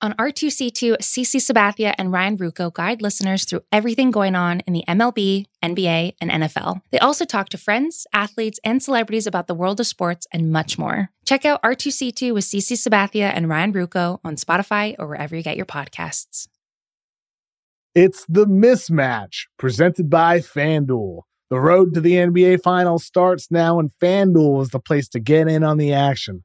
[0.00, 4.84] On R2C2, CC Sabathia and Ryan Ruocco guide listeners through everything going on in the
[4.86, 6.82] MLB, NBA, and NFL.
[6.92, 10.78] They also talk to friends, athletes, and celebrities about the world of sports and much
[10.78, 11.10] more.
[11.24, 15.56] Check out R2C2 with CC Sabathia and Ryan Ruocco on Spotify or wherever you get
[15.56, 16.46] your podcasts.
[17.92, 21.22] It's the mismatch presented by FanDuel.
[21.50, 25.48] The road to the NBA Finals starts now, and FanDuel is the place to get
[25.48, 26.44] in on the action.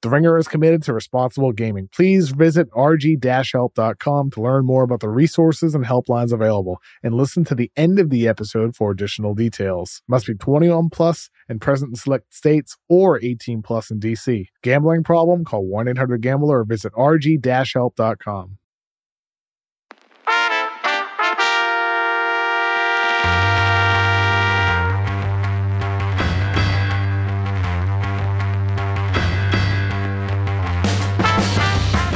[0.00, 1.88] The Ringer is committed to responsible gaming.
[1.92, 7.56] Please visit rg-help.com to learn more about the resources and helplines available and listen to
[7.56, 10.00] the end of the episode for additional details.
[10.06, 14.46] Must be 21 plus and present in select states or 18 plus in DC.
[14.62, 15.44] Gambling problem?
[15.44, 18.57] Call 1-800-GAMBLER or visit rg-help.com.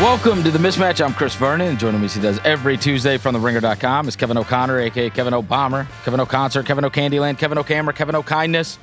[0.02, 1.00] Welcome to the mismatch.
[1.02, 4.80] I'm Chris Vernon, joining me as he does every Tuesday from theringer.com is Kevin O'Connor,
[4.80, 8.80] aka Kevin O'Bomber, Kevin O'Concert, Kevin O'Candyland, Kevin O'Camera, Kevin O'Kindness.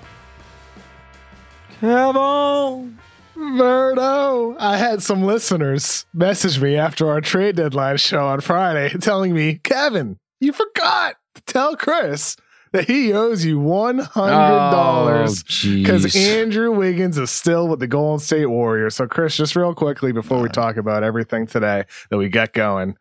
[1.82, 2.98] Kevin
[3.36, 4.56] Verno.
[4.58, 9.56] I had some listeners message me after our trade deadline show on Friday telling me,
[9.56, 12.38] Kevin, you forgot to tell Chris
[12.72, 14.32] that he owes you one hundred
[14.72, 18.96] dollars because Oh, Andrew Wiggins is still with the Golden State Warriors.
[18.96, 22.98] So, Chris, just real quickly before we talk about everything today that we get going,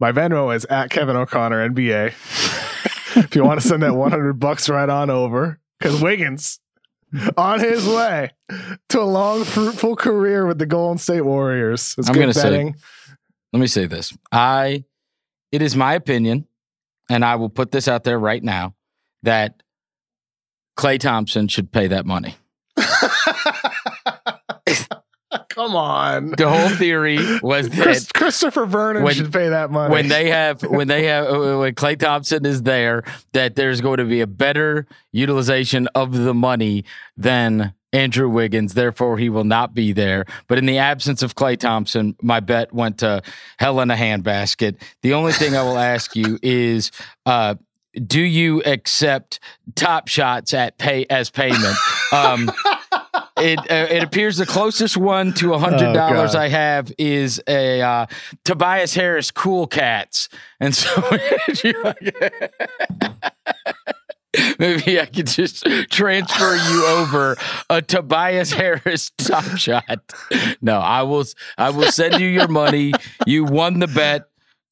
[0.00, 2.08] my Venmo is at Kevin O'Connor NBA.
[3.16, 6.60] if you want to send that one hundred bucks right on over, because Wiggins
[7.36, 8.30] on his way
[8.88, 11.94] to a long, fruitful career with the Golden State Warriors.
[11.96, 12.74] It's I'm good gonna say-
[13.52, 14.16] Let me say this.
[14.32, 14.84] I
[15.52, 16.46] it is my opinion,
[17.08, 18.74] and I will put this out there right now,
[19.24, 19.62] that
[20.78, 22.36] Klay Thompson should pay that money.
[25.48, 26.30] Come on.
[26.36, 29.92] The whole theory was that Chris, Christopher Vernon when- should pay that money.
[29.92, 33.98] when they have when they have uh, when Klay Thompson is there, that there's going
[33.98, 36.84] to be a better utilization of the money
[37.16, 38.74] than Andrew Wiggins.
[38.74, 40.24] Therefore, he will not be there.
[40.48, 43.22] But in the absence of Klay Thompson, my bet went to
[43.58, 44.80] hell in a handbasket.
[45.02, 46.90] The only thing I will ask you is.
[47.26, 47.54] Uh,
[48.06, 49.40] do you accept
[49.74, 51.76] top shots at pay as payment?
[52.12, 52.50] Um,
[53.36, 56.40] it uh, it appears the closest one to a hundred dollars God.
[56.40, 58.06] I have is a uh,
[58.44, 60.28] Tobias Harris Cool Cats,
[60.60, 60.90] and so
[64.58, 67.36] maybe I could just transfer you over
[67.70, 70.12] a Tobias Harris Top Shot.
[70.60, 71.24] No, I will
[71.58, 72.92] I will send you your money.
[73.26, 74.28] You won the bet,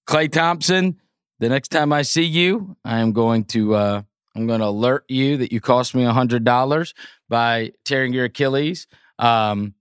[0.06, 0.98] Klay Thompson.
[1.42, 4.02] The next time I see you, I am going to uh,
[4.36, 6.94] I'm going to alert you that you cost me a hundred dollars
[7.28, 8.86] by tearing your Achilles.
[9.18, 9.74] Um,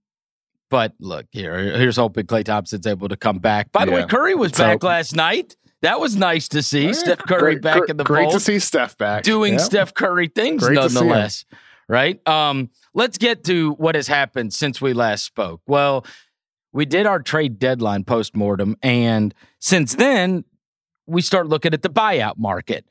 [0.70, 3.70] but look here, here's hoping Klay Thompson's able to come back.
[3.70, 5.54] By the way, Curry was Let's back last night.
[5.82, 6.92] That was nice to see.
[6.94, 9.22] Steph Curry Great- back great- in the Great fold to see Steph back.
[9.22, 9.58] doing Yeah.
[9.60, 11.06] Steph Curry things Great to see him.
[11.06, 11.44] nonetheless.
[11.88, 12.26] Right?
[12.26, 15.60] Um, let's get to what has happened since we last spoke.
[15.68, 16.04] Well,
[16.72, 20.44] we did our trade deadline post-mortem, and since then,
[21.12, 22.86] we start looking at the buyout market.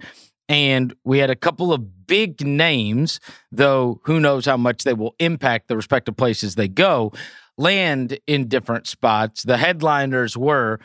[0.47, 3.19] And we had a couple of big names,
[3.51, 7.13] though who knows how much they will impact the respective places they go,
[7.57, 9.43] land in different spots.
[9.43, 10.79] The headliners were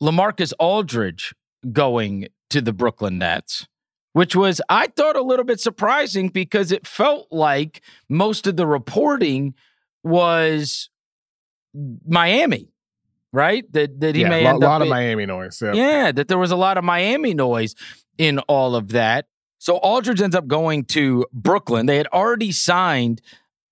[0.00, 1.34] Lamarcus Aldridge
[1.72, 3.66] going to the Brooklyn Nets,
[4.12, 8.66] which was, I thought, a little bit surprising because it felt like most of the
[8.66, 9.54] reporting
[10.04, 10.90] was
[12.06, 12.72] Miami,
[13.32, 13.70] right?
[13.72, 15.60] That that he yeah, may a end lot of in- Miami noise.
[15.62, 15.72] Yeah.
[15.72, 17.74] yeah, that there was a lot of Miami noise
[18.16, 19.26] in all of that.
[19.58, 21.86] So Aldridge ends up going to Brooklyn.
[21.86, 23.20] They had already signed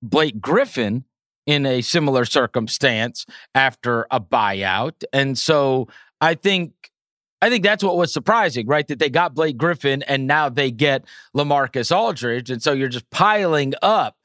[0.02, 1.04] Blake Griffin
[1.46, 3.24] in a similar circumstance
[3.54, 5.04] after a buyout.
[5.12, 5.88] And so
[6.20, 6.72] I think
[7.40, 8.86] I think that's what was surprising, right?
[8.88, 11.04] That they got Blake Griffin and now they get
[11.36, 12.50] LaMarcus Aldridge.
[12.50, 14.16] And so you're just piling up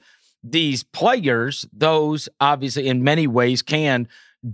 [0.44, 1.66] these players.
[1.74, 4.08] Those obviously in many ways can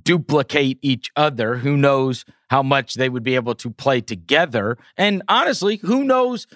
[0.04, 1.58] duplicate each other.
[1.58, 4.78] Who knows how much they would be able to play together?
[4.98, 6.48] And honestly, who knows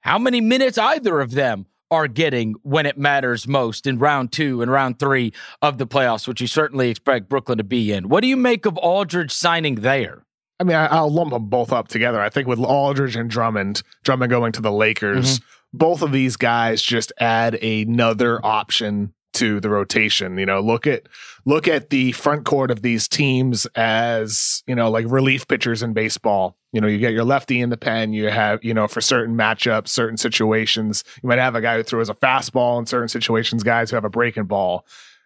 [0.00, 4.60] how many minutes either of them are getting when it matters most in round two
[4.62, 5.32] and round three
[5.62, 8.08] of the playoffs, which you certainly expect Brooklyn to be in.
[8.08, 10.24] What do you make of Aldridge signing there?
[10.60, 12.20] I mean, I, I'll lump them both up together.
[12.20, 15.78] I think with Aldridge and Drummond, Drummond going to the Lakers, mm-hmm.
[15.78, 20.38] both of these guys just add another option to the rotation.
[20.38, 21.08] You know, look at
[21.44, 25.92] look at the front court of these teams as, you know, like relief pitchers in
[25.92, 26.56] baseball.
[26.72, 29.36] You know, you get your lefty in the pen, you have, you know, for certain
[29.36, 33.62] matchups, certain situations, you might have a guy who throws a fastball in certain situations,
[33.62, 34.84] guys who have a breaking ball.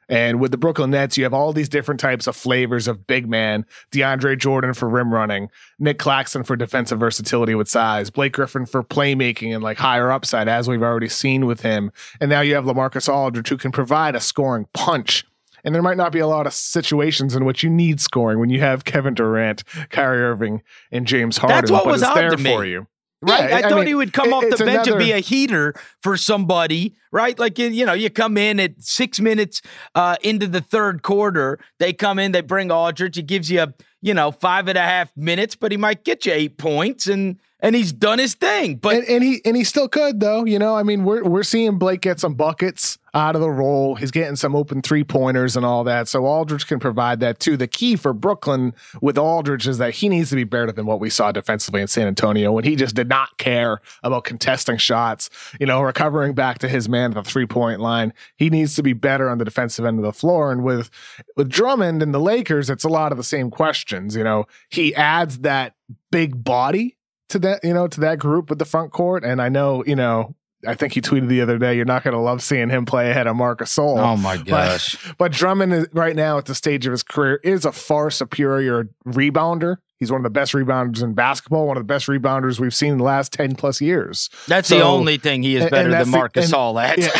[0.09, 3.29] And with the Brooklyn Nets, you have all these different types of flavors of big
[3.29, 3.67] man.
[3.93, 8.83] DeAndre Jordan for rim running, Nick Claxton for defensive versatility with size, Blake Griffin for
[8.83, 11.93] playmaking and like higher upside, as we've already seen with him.
[12.21, 15.25] And now you have Lamarcus Aldridge who can provide a scoring punch.
[15.65, 18.49] And there might not be a lot of situations in which you need scoring when
[18.49, 20.63] you have Kevin Durant, Kyrie Irving,
[20.93, 21.57] and James Harden.
[21.59, 22.87] That's what was it's there for you.
[23.20, 23.50] Right.
[23.50, 25.19] Yeah, I, I thought mean, he would come it- off the bench and be a
[25.19, 27.37] heater for somebody, right?
[27.38, 29.61] Like, you know, you come in at six minutes
[29.97, 31.59] uh, into the third quarter.
[31.81, 33.17] They come in, they bring Aldridge.
[33.17, 36.26] He gives you, a, you know, five and a half minutes, but he might get
[36.26, 38.76] you eight points and and he's done his thing.
[38.76, 40.44] But and, and he and he still could though.
[40.44, 43.95] You know, I mean, we're we're seeing Blake get some buckets out of the roll.
[43.95, 46.09] He's getting some open three pointers and all that.
[46.09, 47.57] So Aldridge can provide that too.
[47.57, 51.01] The key for Brooklyn with Aldridge is that he needs to be better than what
[51.01, 55.31] we saw defensively in San Antonio when he just did not care about contesting shots.
[55.59, 58.13] You know, recovering back to his man at the three point line.
[58.37, 60.53] He needs to be better on the defensive end of the floor.
[60.53, 60.91] And with
[61.37, 64.17] with Drummond and the Lakers, it's a lot of the same questions.
[64.17, 65.75] You know, he adds that
[66.11, 66.97] big body
[67.29, 69.25] to that, you know, to that group with the front court.
[69.25, 70.35] And I know, you know,
[70.67, 73.11] I think he tweeted the other day, you're not going to love seeing him play
[73.11, 73.99] ahead of Marcus Gasol.
[73.99, 74.97] oh my gosh.
[75.17, 78.89] But Drummond is right now at the stage of his career is a far superior
[79.07, 79.77] rebounder.
[79.99, 82.93] He's one of the best rebounders in basketball, one of the best rebounders we've seen
[82.93, 84.31] in the last 10 plus years.
[84.47, 86.99] that's the only thing he is and- better and than Marcus All at.
[86.99, 87.11] Yeah.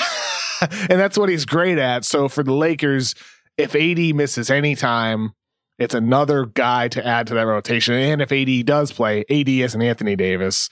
[0.90, 2.05] and that's what he's great at.
[2.05, 3.14] So for the Lakers,
[3.56, 5.32] if AD misses any time,
[5.79, 7.94] it's another guy to add to that rotation.
[7.94, 10.69] And if AD does play, AD isn't Anthony Davis.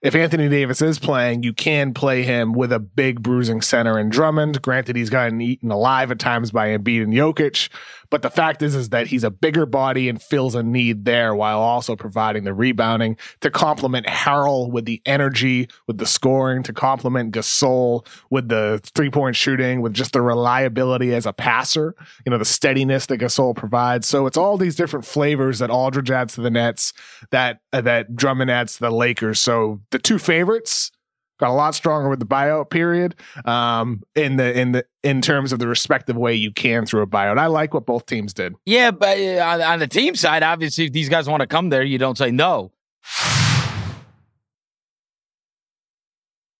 [0.00, 4.10] If Anthony Davis is playing, you can play him with a big bruising center in
[4.10, 4.62] Drummond.
[4.62, 7.68] Granted, he's gotten eaten alive at times by Embiid and Jokic,
[8.10, 11.34] but the fact is, is that he's a bigger body and fills a need there
[11.34, 16.72] while also providing the rebounding to complement Harrell with the energy, with the scoring, to
[16.72, 21.94] complement Gasol with the three point shooting, with just the reliability as a passer,
[22.24, 24.06] you know, the steadiness that Gasol provides.
[24.06, 26.92] So it's all these different flavors that Aldridge adds to the Nets,
[27.30, 29.40] that uh, that Drummond adds to the Lakers.
[29.40, 30.90] So the two favorites
[31.38, 33.14] got a lot stronger with the buyout period
[33.44, 37.06] um in the in the in terms of the respective way you can through a
[37.06, 40.42] buyout i like what both teams did Yeah, but uh, on, on the team side,
[40.42, 42.72] obviously, if these guys want to come there, you don't say no.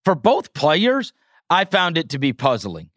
[0.04, 1.12] For both players,
[1.50, 2.90] I found it to be puzzling,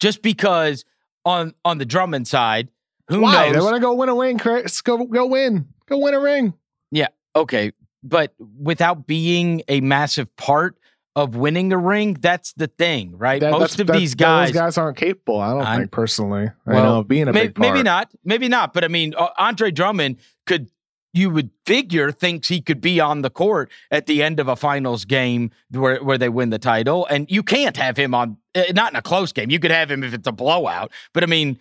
[0.00, 0.84] just because
[1.24, 2.68] on on the Drummond side,
[3.08, 3.54] who why knows?
[3.54, 6.54] they want to go win a ring chris go go win go win a ring
[6.90, 7.08] Yeah.
[7.36, 7.72] okay,
[8.02, 10.76] but without being a massive part
[11.16, 13.40] of winning a ring, that's the thing, right?
[13.40, 16.72] That- Most of these guys, those guys aren't capable i don't I'm- think personally i
[16.72, 17.72] know being a May- big part.
[17.72, 18.72] maybe not, maybe not.
[18.72, 20.16] But I mean, uh, Andre Drummond
[20.46, 20.68] could.
[21.16, 24.56] You would figure thinks he could be on the court at the end of a
[24.56, 28.36] finals game where, where they win the title, and you can't have him on.
[28.56, 29.48] uh, Not in a close game.
[29.48, 31.60] You could have him if it's a blowout, but I mean,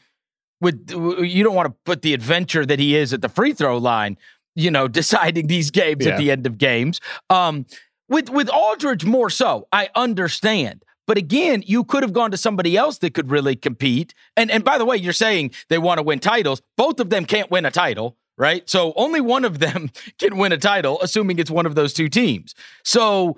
[0.60, 3.78] with you don't want to put the adventure that he is at the free throw
[3.78, 4.18] line.
[4.56, 6.14] You know, deciding these games Yeah.
[6.14, 7.00] at the end of games.
[7.30, 7.68] Um,
[8.10, 10.84] with with Aldridge more so, I understand.
[11.06, 14.14] But again, you could have gone to somebody else that could really compete.
[14.38, 16.62] And and by the way, you're saying they want to win titles.
[16.78, 18.70] Both of them can't win a title, right?
[18.70, 22.10] So only one of them can win a title, assuming it's one of those two
[22.10, 22.56] teams.
[22.84, 23.38] So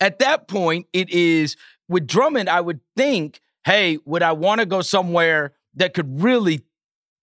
[0.00, 1.56] at that point, it is
[1.88, 6.62] with Drummond, I would think, hey, would I want to go somewhere that could really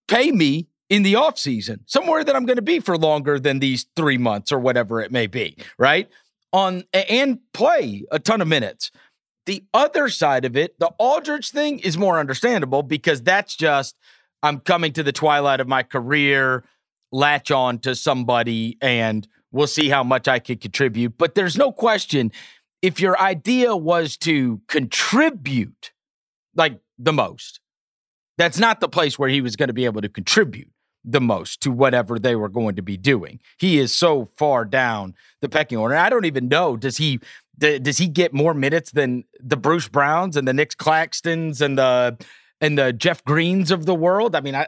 [0.07, 3.85] pay me in the offseason, somewhere that I'm going to be for longer than these
[3.95, 6.09] three months or whatever it may be, right?
[6.53, 8.91] On and play a ton of minutes.
[9.45, 13.95] The other side of it, the Aldridge thing is more understandable because that's just
[14.43, 16.63] I'm coming to the twilight of my career,
[17.11, 21.17] latch on to somebody, and we'll see how much I could contribute.
[21.17, 22.31] But there's no question
[22.81, 25.91] if your idea was to contribute
[26.55, 27.59] like the most,
[28.37, 30.71] that's not the place where he was going to be able to contribute
[31.03, 33.39] the most to whatever they were going to be doing.
[33.57, 35.95] He is so far down the pecking order.
[35.95, 37.19] I don't even know does he
[37.57, 42.17] does he get more minutes than the Bruce Browns and the Nick Claxtons and the
[42.61, 44.35] and the Jeff Greens of the world?
[44.35, 44.67] I mean, I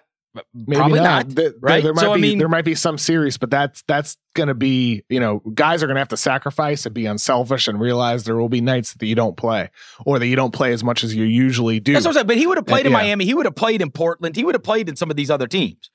[0.53, 1.27] Maybe probably not.
[1.27, 1.35] not.
[1.35, 1.83] There, right?
[1.83, 5.03] There might So, I mean- there might be some series, but that's that's gonna be
[5.09, 8.49] you know guys are gonna have to sacrifice and be unselfish and realize there will
[8.49, 9.71] be nights that you don't play
[10.05, 11.93] or that you don't play as much as you usually do.
[11.93, 12.27] That's what I'm saying.
[12.27, 12.99] But he would have uh, played in yeah.
[12.99, 13.25] Miami.
[13.25, 14.35] He would have played in Portland.
[14.35, 15.89] He would have played in some of these other teams.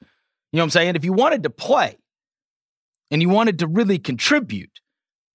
[0.55, 0.95] You know what I'm saying?
[0.95, 1.99] If you wanted to play
[3.11, 4.79] and you wanted to really contribute,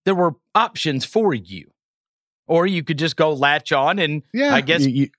[0.05, 1.71] there were options for you.
[2.47, 5.09] or you could just go latch on and Yeah, I guess you- you-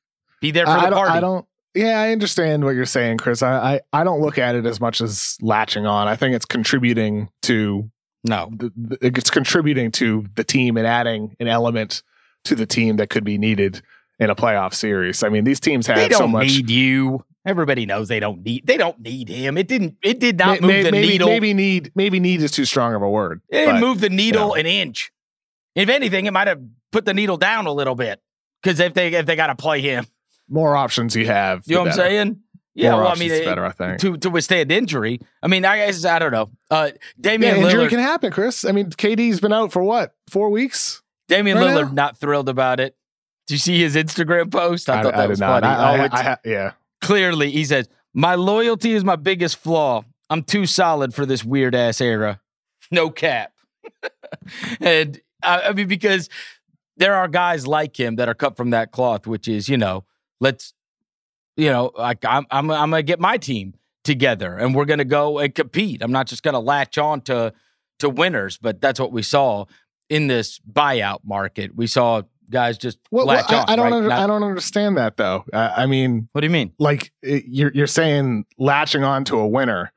[0.40, 1.12] be there for I, the I party.
[1.18, 1.46] I don't.
[1.74, 3.42] Yeah, I understand what you're saying, Chris.
[3.42, 6.08] I, I I don't look at it as much as latching on.
[6.08, 7.88] I think it's contributing to
[8.24, 12.02] no, the, the, it's contributing to the team and adding an element
[12.46, 13.80] to the team that could be needed
[14.18, 15.22] in a playoff series.
[15.22, 16.46] I mean, these teams have they don't so much.
[16.48, 17.24] need you.
[17.50, 18.64] Everybody knows they don't need.
[18.64, 19.58] They don't need him.
[19.58, 19.96] It didn't.
[20.02, 21.26] It did not move the maybe, needle.
[21.28, 23.40] maybe need maybe need is too strong of a word.
[23.48, 25.10] It didn't but- move the needle you an inch.
[25.74, 26.60] If anything, it might have
[26.92, 28.20] put the needle down a little bit.
[28.62, 30.06] Because if they if they got to play him,
[30.48, 31.64] more options you have.
[31.66, 32.40] you know the what I'm saying?
[32.76, 33.64] Yeah, More well, I mean, it- better.
[33.64, 34.00] I think.
[34.02, 35.20] to to withstand injury.
[35.42, 36.50] I mean, I guess I don't know.
[36.70, 38.64] Uh, yeah, Damian injury Lillard, can happen, Chris.
[38.64, 41.02] I mean, KD's been out for what four weeks.
[41.26, 41.92] Damian right Lillard, now?
[42.04, 42.94] not thrilled about it.
[43.48, 44.88] Did you see his Instagram post?
[44.88, 45.62] I, thought that did was not.
[45.62, 45.74] funny.
[45.74, 46.72] I, oh, I- I yeah.
[47.00, 50.04] Clearly he says my loyalty is my biggest flaw.
[50.28, 52.40] I'm too solid for this weird ass era.
[52.90, 53.52] No cap.
[54.80, 56.28] and I, I mean because
[56.96, 60.04] there are guys like him that are cut from that cloth, which is you know
[60.40, 60.74] let's
[61.56, 65.38] you know like I'm I'm I'm gonna get my team together and we're gonna go
[65.38, 66.02] and compete.
[66.02, 67.52] I'm not just gonna latch on to
[68.00, 69.66] to winners, but that's what we saw
[70.08, 71.74] in this buyout market.
[71.74, 73.64] We saw guys just Well, well, I, on.
[73.68, 73.84] I don't.
[73.86, 73.92] right?
[73.94, 75.44] Under, Not- I don't understand that though.
[75.52, 76.72] Uh, I mean, what do you mean?
[76.78, 79.92] like it, you're you're saying latching on to a winner.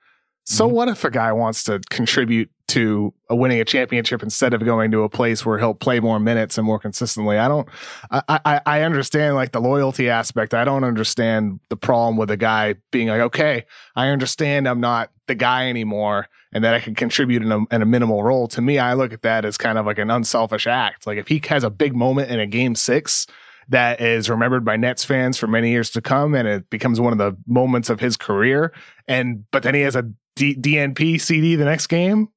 [0.46, 0.72] So Mhm.
[0.74, 5.04] what if a guy wants to contribute to winning a championship instead of going to
[5.04, 7.38] a place where he'll play more minutes and more consistently?
[7.38, 7.68] I don't.
[8.12, 10.54] I I, I understand like the loyalty aspect.
[10.54, 13.66] I don't understand the problem with a guy being like, okay,
[13.96, 16.28] I understand I'm not the guy anymore.
[16.56, 18.48] And that I can contribute in a, in a minimal role.
[18.50, 21.08] To me, I look at that as kind of like an unselfish act.
[21.08, 23.26] Like if he has a big moment in a game six,
[23.70, 27.12] that is remembered by Nets fans for many years to come, and it becomes one
[27.12, 28.74] of the moments of his career.
[29.08, 32.30] And but then he has a D- DNP CD the next game.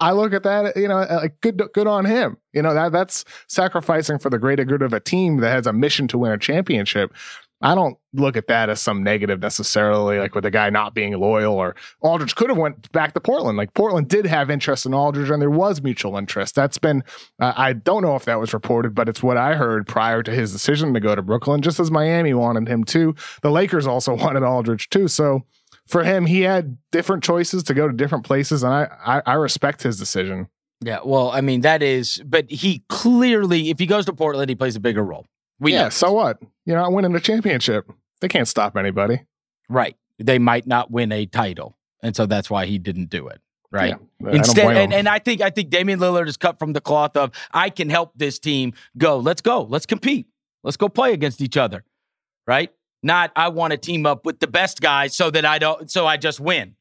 [0.00, 2.36] I- look at that, you know, like good, good on him.
[2.52, 5.72] You know that that's sacrificing for the greater good of a team that has a
[5.72, 7.12] mission to win a championship.
[7.62, 11.12] I don't look at that as some negative necessarily, like with the guy not being
[11.12, 13.58] loyal or Aldridge could have went back to Portland.
[13.58, 16.54] Like Portland did have interest in Aldridge, and there was mutual interest.
[16.54, 17.04] That's been
[17.38, 20.30] uh, I don't know if that was reported, but it's what I heard prior to
[20.30, 21.60] his decision to go to Brooklyn.
[21.60, 25.06] Just as Miami wanted him too, the Lakers also wanted Aldridge too.
[25.06, 25.44] So
[25.90, 29.34] for him, he had different choices to go to different places, and I I, I
[29.34, 30.48] respect his decision.
[30.82, 34.54] Yeah, well, I mean that is, but he clearly, if he goes to Portland, he
[34.54, 35.26] plays a bigger role.
[35.58, 35.90] We yeah.
[35.90, 36.38] So what?
[36.64, 37.90] You're not winning a championship.
[38.20, 39.26] They can't stop anybody.
[39.68, 39.96] right.
[40.18, 43.40] They might not win a title, and so that's why he didn't do it.
[43.72, 43.96] Right.
[44.22, 44.30] Yeah.
[44.32, 47.30] Instead, and, and I think I think Damian Lillard is cut from the cloth of
[47.52, 49.18] I can help this team go.
[49.18, 49.62] Let's go.
[49.62, 50.26] Let's compete.
[50.62, 51.84] Let's go play against each other.
[52.46, 52.70] Right.
[53.02, 56.06] Not I want to team up with the best guys so that I don't so
[56.06, 56.76] I just win.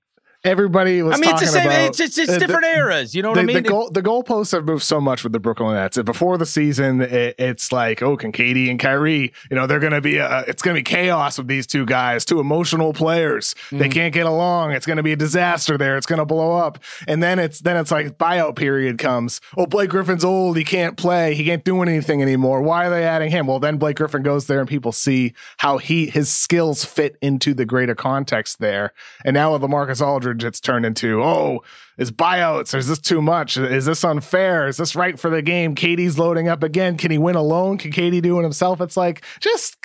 [0.46, 1.68] Everybody was I mean, it's the same.
[1.68, 3.14] about It's it's, it's uh, the- different eras.
[3.14, 3.56] You know what the, I mean?
[3.58, 5.98] the goal the goalposts have moved so much with the Brooklyn Nets.
[6.02, 10.00] Before the season, it, it's like, oh, can KD and Kyrie, you know, they're gonna
[10.00, 13.54] be a, it's gonna be chaos with these two guys, two emotional players.
[13.70, 13.92] They Mhm.
[13.92, 14.72] can't get along.
[14.72, 15.98] It's gonna be a disaster there.
[15.98, 16.80] It's gonna blow up.
[17.06, 19.42] And then it's then it's like buyout period comes.
[19.58, 20.56] Oh, Blake Griffin's old.
[20.56, 21.34] He can't play.
[21.36, 22.62] He can't do anything anymore.
[22.62, 23.46] Why are they adding him?
[23.48, 27.54] Well, then Blake Griffin goes there and people see how he his skills fit into
[27.54, 28.94] the greater context there.
[29.26, 31.64] And now with Lamarcus Aldridge, it's turned into, oh,
[31.98, 32.74] is buyouts?
[32.76, 33.58] Is this too much?
[33.58, 34.68] Is this unfair?
[34.68, 35.76] Is this right for the game?
[35.76, 36.98] KD's loading up again.
[36.98, 37.78] Can he win alone?
[37.78, 38.80] Can KD do it himself?
[38.82, 39.78] It's like, just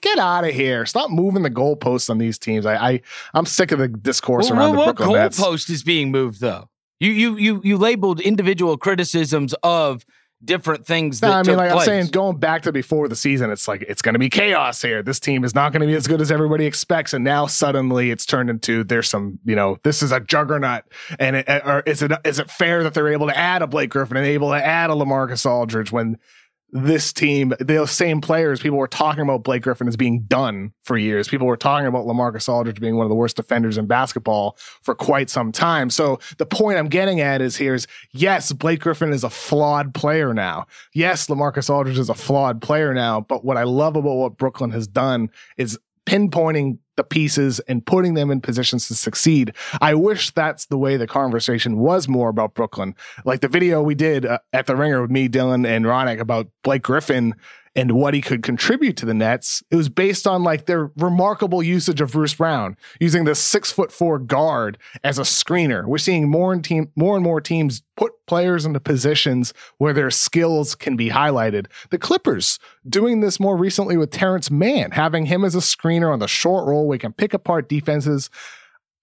[0.00, 0.84] get out of here.
[0.86, 2.66] Stop moving the goalposts on these teams.
[2.66, 3.00] I, I
[3.34, 5.40] I'm sick of the discourse Well, around the what Brooklyn Nets.
[5.40, 6.68] goalpost is being moved though?
[7.00, 10.04] You you you you labeled individual criticisms of
[10.44, 13.50] different things that No, I mean, like I'm saying, going back to before the season,
[13.50, 15.02] it's like it's going to be chaos here.
[15.02, 18.10] This team is not going to be as good as everybody expects, and now suddenly
[18.10, 20.84] it's turned into there's some, you know, this is a juggernaut.
[21.18, 23.66] And it, uh, or is it is it fair that they're able to add a
[23.66, 26.18] Blake Griffin and able to add a Lamarcus Aldridge when
[26.70, 30.98] this team, those same players, people were talking about Blake Griffin as being done for
[30.98, 31.28] years.
[31.28, 34.94] People were talking about Lamarcus Aldridge being one of the worst defenders in basketball for
[34.94, 35.90] quite some time.
[35.90, 40.34] So the point I'm getting at is here's yes, Blake Griffin is a flawed player
[40.34, 40.66] now.
[40.92, 43.20] Yes, Lamarcus Aldridge is a flawed player now.
[43.20, 48.14] But what I love about what Brooklyn has done is pinpointing the pieces and putting
[48.14, 49.52] them in positions to succeed.
[49.80, 52.94] I wish that's the way the conversation was more about Brooklyn.
[53.24, 56.48] Like the video we did uh, at the Ringer with me, Dylan, and Ronick about
[56.62, 57.34] Blake Griffin
[57.76, 59.62] and what he could contribute to the Nets.
[59.70, 63.92] It was based on like their remarkable usage of Bruce Brown using the six foot
[63.92, 65.84] four guard as a screener.
[65.84, 70.10] We're seeing more and team, more and more teams put players into positions where their
[70.10, 71.66] skills can be highlighted.
[71.90, 76.18] The Clippers doing this more recently with Terance Mann, having him as a screener on
[76.18, 76.88] the short roll.
[76.88, 78.30] We can pick apart defenses.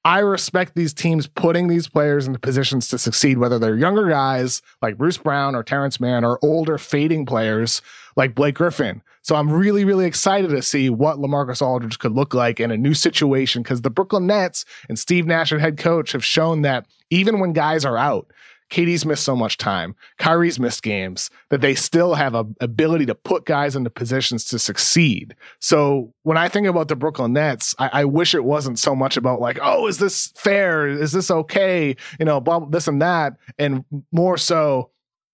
[0.06, 4.62] I respect these teams putting these players into positions to succeed, whether they're younger guys
[4.82, 7.82] like Bruce Brown or Terance Mann or older fading players
[8.18, 9.02] like Blake Griffin.
[9.22, 12.78] So I'm really, really excited to see what Lamarcus Aldridge could look like in a
[12.78, 17.40] new situation because the Brooklyn Nets and Steve Nash, head coach, have shown that even
[17.40, 18.30] when guys are out,
[18.74, 19.96] KD's missed so much time.
[20.18, 24.58] Kyrie's missed games that they still have a ability to put guys into positions to
[24.58, 25.36] succeed.
[25.60, 29.16] So when I think about the Brooklyn Nets, I, I wish it wasn't so much
[29.16, 30.88] about like, oh, is this fair?
[30.88, 31.96] Is this okay?
[32.20, 34.90] You know, blah, this and that, and more so,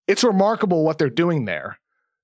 [0.06, 1.80] it's remarkable what they're doing there.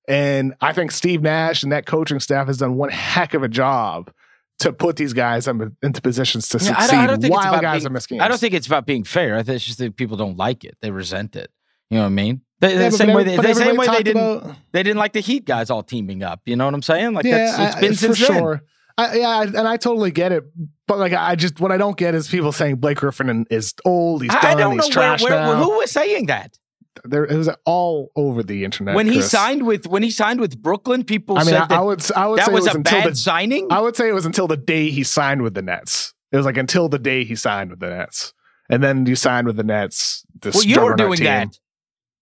[0.10, 3.48] And I think Steve Nash and that coaching staff has done one heck of a
[3.48, 4.12] job
[4.60, 7.82] to put these guys into positions to yeah, succeed I don't, I don't while guys
[7.82, 8.22] being, are missing.
[8.22, 9.36] I don't think it's about being fair.
[9.36, 10.78] I think it's just that people don't like it.
[10.82, 11.52] They resent it.
[11.90, 12.42] You know what I mean?
[12.60, 15.14] The, yeah, the same way they, the same way they didn't about, they didn't like
[15.14, 16.42] the Heat guys all teaming up.
[16.46, 17.14] You know what I'm saying?
[17.14, 18.64] Like yeah, that's it's been I, since for sure.
[18.98, 20.46] I, yeah, and I totally get it,
[20.88, 24.22] but like I just what I don't get is people saying Blake Griffin is old,
[24.22, 25.64] he's done, I don't he's know trash where, where, now.
[25.64, 26.58] Who was saying that?
[27.04, 28.96] There it was all over the internet.
[28.96, 31.82] When he signed with when he signed with Brooklyn, people I mean, said I, I
[31.82, 33.68] would I would that say was, was a bad the, signing.
[33.72, 36.14] I would say it was until the day he signed with the Nets.
[36.32, 38.34] It was like until the day he signed with the Nets,
[38.70, 40.26] and then you signed with the Nets.
[40.44, 41.60] well, you were doing that.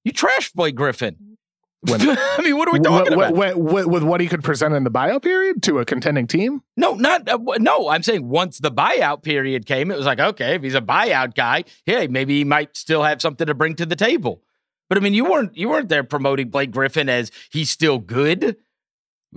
[0.04, 1.38] You trashed Blake Griffin.
[1.86, 3.58] When, I mean, what are we talking about?
[3.58, 6.62] with what he could present in the buyout period to a contending team?
[6.78, 7.90] No, not uh, no.
[7.90, 11.36] I'm saying once the buyout period came, it was like okay, if he's a buyout
[11.36, 14.42] guy, hey, maybe he might still have something to bring to the table.
[14.90, 18.58] But I mean, you weren't you weren't there promoting Blake Griffin as he's still good.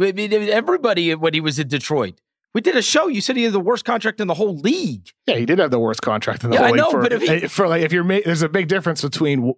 [0.01, 2.21] I mean, everybody when he was in Detroit.
[2.55, 3.07] We did a show.
[3.07, 5.11] You said he had the worst contract in the whole league.
[5.27, 6.93] Yeah, he did have the worst contract in the yeah, whole I know, league.
[6.93, 9.53] For, but if he, for like, if you're, ma- there's a big difference between.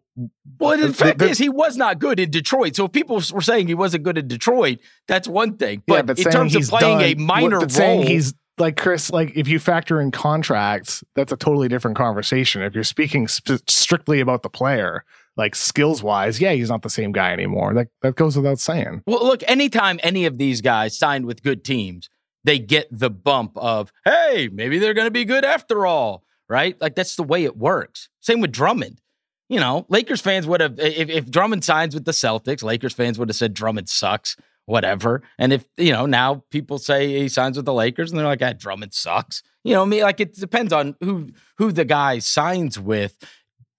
[0.58, 2.74] Well, the, fact the, is, he was not good in Detroit.
[2.74, 5.84] So if people were saying he wasn't good in Detroit, that's one thing.
[5.86, 9.12] But, yeah, but in terms of playing done, a minor role, saying he's like Chris,
[9.12, 12.62] like if you factor in contracts, that's a totally different conversation.
[12.62, 15.04] If you're speaking sp- strictly about the player,
[15.38, 17.72] like skills wise, yeah, he's not the same guy anymore.
[17.72, 19.02] That that goes without saying.
[19.06, 22.10] Well, look, anytime any of these guys signed with good teams,
[22.44, 26.78] they get the bump of, hey, maybe they're to be good after all, right?
[26.80, 28.08] Like that's the way it works.
[28.20, 29.00] Same with Drummond.
[29.48, 33.18] You know, Lakers fans would have if, if Drummond signs with the Celtics, Lakers fans
[33.18, 35.22] would have said Drummond sucks, whatever.
[35.38, 38.42] And if you know now people say he signs with the Lakers, and they're like,
[38.42, 39.42] ah, Drummond sucks.
[39.64, 43.16] You know, I mean, like it depends on who who the guy signs with.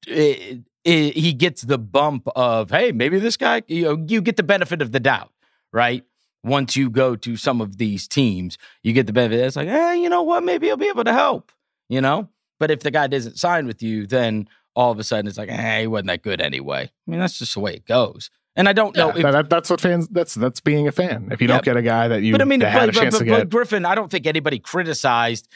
[0.07, 4.37] It, it, he gets the bump of, hey, maybe this guy, you know, you get
[4.37, 5.31] the benefit of the doubt,
[5.71, 6.03] right?
[6.43, 9.39] Once you go to some of these teams, you get the benefit.
[9.39, 10.43] It's like, hey, you know what?
[10.43, 11.51] Maybe he'll be able to help,
[11.89, 12.29] you know?
[12.59, 15.49] But if the guy doesn't sign with you, then all of a sudden it's like,
[15.49, 16.83] hey, he wasn't that good anyway.
[16.83, 18.31] I mean, that's just the way it goes.
[18.55, 19.09] And I don't know.
[19.09, 20.07] if, that, that's what fans.
[20.09, 21.29] That's that's being a fan.
[21.31, 22.99] If you yeah, don't get a guy that you, but I mean, had but, a
[22.99, 23.49] chance but, but, to get.
[23.49, 25.47] Griffin, I don't think anybody criticized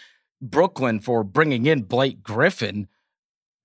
[0.41, 2.87] Brooklyn for bringing in Blake Griffin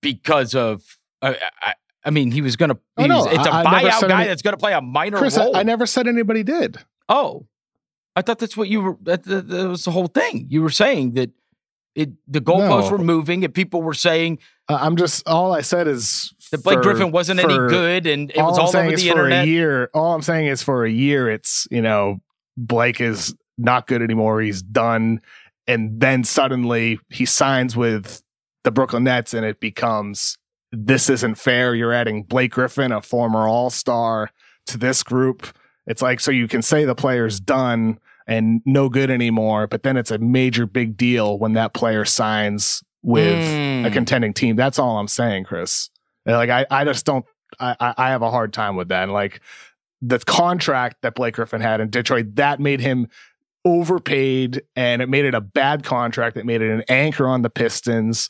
[0.01, 1.73] because of I, I,
[2.05, 2.79] I mean, he was going to.
[2.97, 5.37] Oh, no, it's a I, buyout guy any, that's going to play a minor Chris,
[5.37, 5.55] role.
[5.55, 6.77] I, I, never said anybody did.
[7.07, 7.47] Oh,
[8.15, 8.97] I thought that's what you were.
[9.03, 10.47] That, that, that was the whole thing.
[10.49, 11.31] You were saying that
[11.95, 12.91] it the goalposts no.
[12.91, 14.39] were moving and people were saying.
[14.67, 18.07] Uh, I'm just all I said is that Blake for, Griffin wasn't for, any good
[18.07, 19.43] and it was all, all over the internet.
[19.43, 22.21] For a year, all I'm saying is for a year, it's you know
[22.55, 24.41] Blake is not good anymore.
[24.41, 25.19] He's done,
[25.67, 28.23] and then suddenly he signs with
[28.63, 30.37] the Brooklyn Nets, and it becomes
[30.71, 31.73] this isn't fair.
[31.73, 34.31] You're adding Blake Griffin, a former All Star,
[34.67, 35.47] to this group.
[35.87, 39.97] It's like so you can say the player's done and no good anymore, but then
[39.97, 43.87] it's a major big deal when that player signs with mm.
[43.87, 44.55] a contending team.
[44.55, 45.89] That's all I'm saying, Chris.
[46.25, 47.25] Like I, I just don't.
[47.59, 49.03] I, I have a hard time with that.
[49.03, 49.41] And like
[50.01, 53.07] the contract that Blake Griffin had in Detroit, that made him
[53.65, 56.37] overpaid and it made it a bad contract.
[56.37, 58.29] It made it an anchor on the Pistons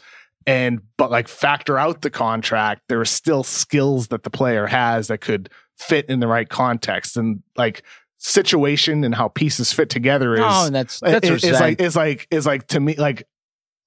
[0.50, 5.08] and but like factor out the contract there are still skills that the player has
[5.08, 7.84] that could fit in the right context and like
[8.18, 12.28] situation and how pieces fit together is oh, that's that's is, is like is like
[12.32, 13.24] is like to me like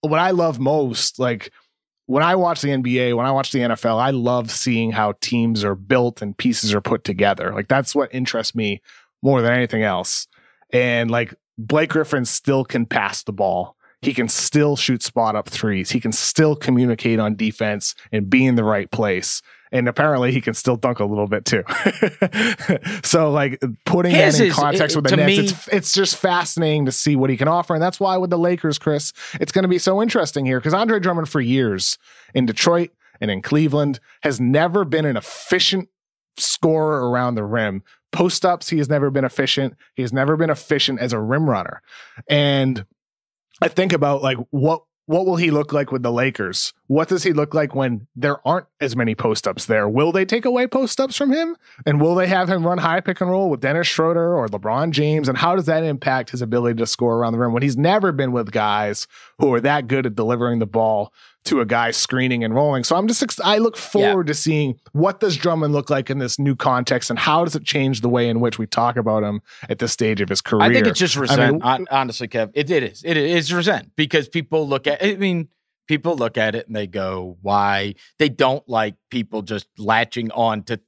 [0.00, 1.50] what I love most like
[2.06, 5.64] when I watch the NBA, when I watch the NFL, I love seeing how teams
[5.64, 7.52] are built and pieces are put together.
[7.54, 8.82] Like that's what interests me
[9.22, 10.26] more than anything else.
[10.72, 13.76] And like Blake Griffin still can pass the ball.
[14.02, 15.92] He can still shoot spot up threes.
[15.92, 19.40] He can still communicate on defense and be in the right place.
[19.70, 21.62] And apparently he can still dunk a little bit too.
[23.04, 26.16] so like putting His that in context is, with the Nets, me, it's, it's just
[26.16, 27.72] fascinating to see what he can offer.
[27.72, 30.74] And that's why with the Lakers, Chris, it's going to be so interesting here because
[30.74, 31.96] Andre Drummond for years
[32.34, 35.88] in Detroit and in Cleveland has never been an efficient
[36.36, 37.82] scorer around the rim.
[38.10, 39.74] Post ups, he has never been efficient.
[39.94, 41.80] He has never been efficient as a rim runner.
[42.28, 42.84] And
[43.62, 46.72] I think about like what what will he look like with the Lakers?
[46.86, 49.88] What does he look like when there aren't as many post ups there?
[49.88, 51.56] Will they take away post ups from him?
[51.84, 54.92] And will they have him run high pick and roll with Dennis Schroeder or LeBron
[54.92, 55.28] James?
[55.28, 58.12] And how does that impact his ability to score around the rim when he's never
[58.12, 59.08] been with guys
[59.42, 61.12] who are that good at delivering the ball
[61.46, 62.84] to a guy screening and rolling?
[62.84, 64.30] So I'm just, I look forward yeah.
[64.30, 67.64] to seeing what does Drummond look like in this new context and how does it
[67.64, 70.62] change the way in which we talk about him at this stage of his career?
[70.62, 72.52] I think it's just resent, I mean, honestly, Kev.
[72.54, 73.02] It, it is.
[73.04, 75.48] It is resent because people look at, I mean,
[75.88, 77.96] people look at it and they go, why?
[78.20, 80.80] They don't like people just latching on to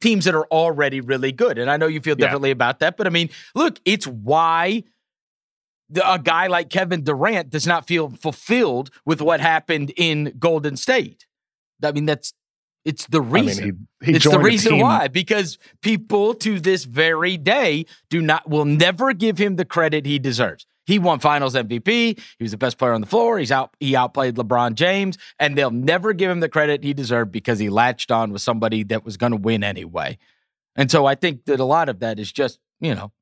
[0.00, 1.56] teams that are already really good.
[1.56, 2.60] And I know you feel differently yeah.
[2.60, 4.84] about that, but I mean, look, it's why
[6.04, 11.26] a guy like Kevin Durant does not feel fulfilled with what happened in Golden State.
[11.82, 12.32] I mean, that's
[12.84, 13.62] it's the reason.
[13.62, 18.20] I mean, he, he it's the reason why because people to this very day do
[18.20, 20.66] not will never give him the credit he deserves.
[20.84, 22.18] He won Finals MVP.
[22.18, 23.38] He was the best player on the floor.
[23.38, 23.76] He's out.
[23.78, 27.70] He outplayed LeBron James, and they'll never give him the credit he deserved because he
[27.70, 30.18] latched on with somebody that was going to win anyway.
[30.74, 33.12] And so I think that a lot of that is just you know,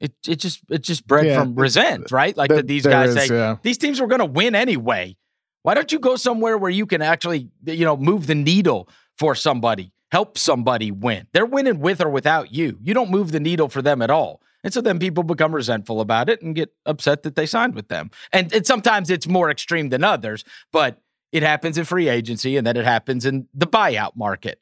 [0.00, 2.36] it it just it just bred yeah, from resent, right?
[2.36, 3.56] Like that these guys is, say yeah.
[3.62, 5.16] these teams were going to win anyway.
[5.62, 9.34] Why don't you go somewhere where you can actually you know move the needle for
[9.34, 11.26] somebody, help somebody win?
[11.32, 12.78] They're winning with or without you.
[12.82, 14.40] You don't move the needle for them at all.
[14.62, 17.88] And so then people become resentful about it and get upset that they signed with
[17.88, 18.10] them.
[18.32, 21.00] And, and sometimes it's more extreme than others, but
[21.32, 24.60] it happens in free agency and then it happens in the buyout market.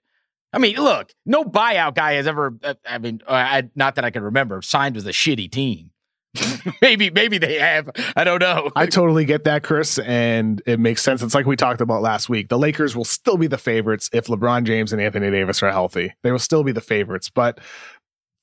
[0.52, 4.04] I mean, look, no buyout guy has ever, uh, I mean, uh, I, not that
[4.04, 5.90] I can remember, signed with a shitty team.
[6.82, 7.90] maybe, maybe they have.
[8.16, 8.70] I don't know.
[8.76, 11.22] I totally get that, Chris, and it makes sense.
[11.22, 12.48] It's like we talked about last week.
[12.48, 16.14] The Lakers will still be the favorites if LeBron James and Anthony Davis are healthy.
[16.22, 17.60] They will still be the favorites, but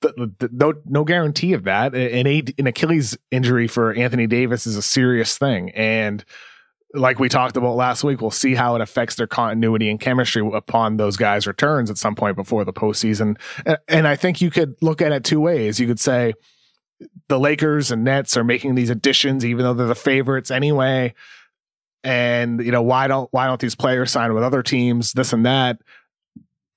[0.01, 1.95] the, the, no no guarantee of that.
[1.95, 6.23] An, an Achilles injury for Anthony Davis is a serious thing, and
[6.95, 10.47] like we talked about last week, we'll see how it affects their continuity and chemistry
[10.53, 13.37] upon those guys' returns at some point before the postseason.
[13.65, 15.79] And, and I think you could look at it two ways.
[15.79, 16.33] You could say
[17.27, 21.13] the Lakers and Nets are making these additions, even though they're the favorites anyway.
[22.03, 25.13] And you know why don't why don't these players sign with other teams?
[25.13, 25.79] This and that.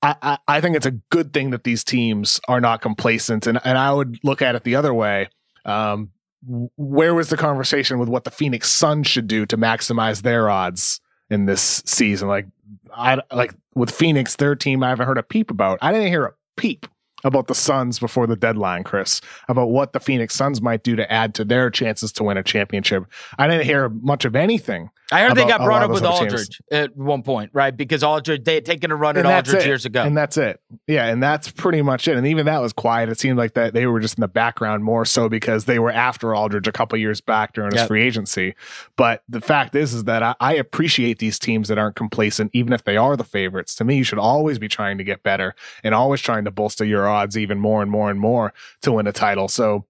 [0.01, 3.49] I, I, think it's a good thing that these teams are not complacent.
[3.49, 5.29] And, and I would look at it the other way.
[5.65, 6.13] Um,
[6.47, 11.01] where was the conversation with what the Phoenix Suns should do to maximize their odds
[11.31, 12.29] in this season?
[12.29, 12.47] Like,
[12.95, 15.79] I like with Phoenix, their team, I haven't heard a peep about.
[15.83, 16.87] I didn't hear a peep
[17.25, 21.11] about the Suns before the deadline, Chris, about what the Phoenix Suns might do to
[21.13, 23.05] add to their chances to win a championship.
[23.39, 24.91] I didn't hear much of anything.
[25.11, 27.75] I heard they got brought up with Aldridge at one point, right?
[27.75, 29.67] Because Aldridge, they had taken a run and at Aldridge it.
[29.67, 30.03] years ago.
[30.03, 30.61] And that's it.
[30.87, 31.07] Yeah.
[31.07, 32.17] And that's pretty much it.
[32.17, 33.09] And even that was quiet.
[33.09, 35.91] It seemed like that they were just in the background more so because they were
[35.91, 37.89] after Aldridge a couple years back during his yep.
[37.89, 38.55] free agency.
[38.97, 42.75] But the fact is, is that I, I appreciate these teams that aren't complacent, even
[42.75, 43.75] if they are the favorites.
[43.77, 46.85] To me, you should always be trying to get better and always trying to bolster
[46.85, 49.49] your odds even more and more and more to win a title.
[49.49, 49.87] So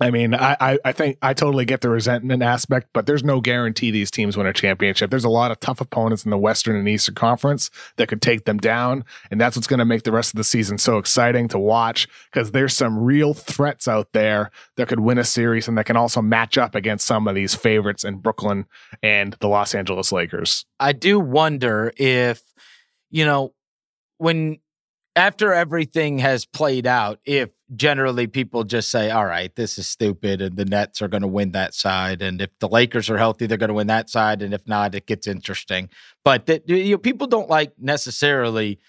[0.00, 3.90] I mean, I, I think I totally get the resentment aspect, but there's no guarantee
[3.90, 5.10] these teams win a championship.
[5.10, 8.44] There's a lot of tough opponents in the Western and Eastern Conference that could take
[8.44, 9.04] them down.
[9.30, 12.06] And that's what's going to make the rest of the season so exciting to watch
[12.32, 15.96] because there's some real threats out there that could win a series and that can
[15.96, 18.66] also match up against some of these favorites in Brooklyn
[19.02, 20.64] and the Los Angeles Lakers.
[20.78, 22.42] I do wonder if,
[23.10, 23.52] you know,
[24.18, 24.58] when
[25.16, 30.40] after everything has played out, if generally people just say, all right, this is stupid
[30.40, 32.22] and the Nets are going to win that side.
[32.22, 34.42] And if the Lakers are healthy, they're going to win that side.
[34.42, 35.90] And if not, it gets interesting.
[36.24, 38.80] But that, you know, people don't like necessarily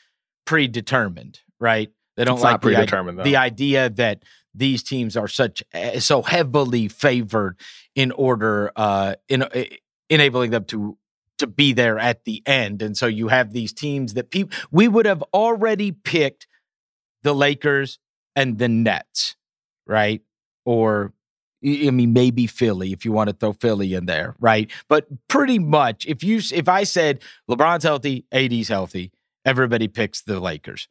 [0.46, 1.92] predetermined, right?
[2.16, 6.22] They don't it's like predetermined, the, the idea that these teams are such eh, so
[6.22, 7.58] heavily favored
[7.96, 9.64] in order uh in uh,
[10.10, 10.98] enabling them to
[11.38, 12.82] to be there at the end.
[12.82, 16.48] And so you have these teams that people we would have already picked
[17.24, 18.00] the Lakers
[18.36, 19.36] and the Nets,
[19.88, 20.22] right?
[20.66, 21.14] Or
[21.64, 24.72] I mean, maybe Philly if you want to throw Philly in there, right?
[24.88, 29.12] But pretty much, if you if I said LeBron's healthy, AD's healthy,
[29.46, 30.88] everybody picks the Lakers.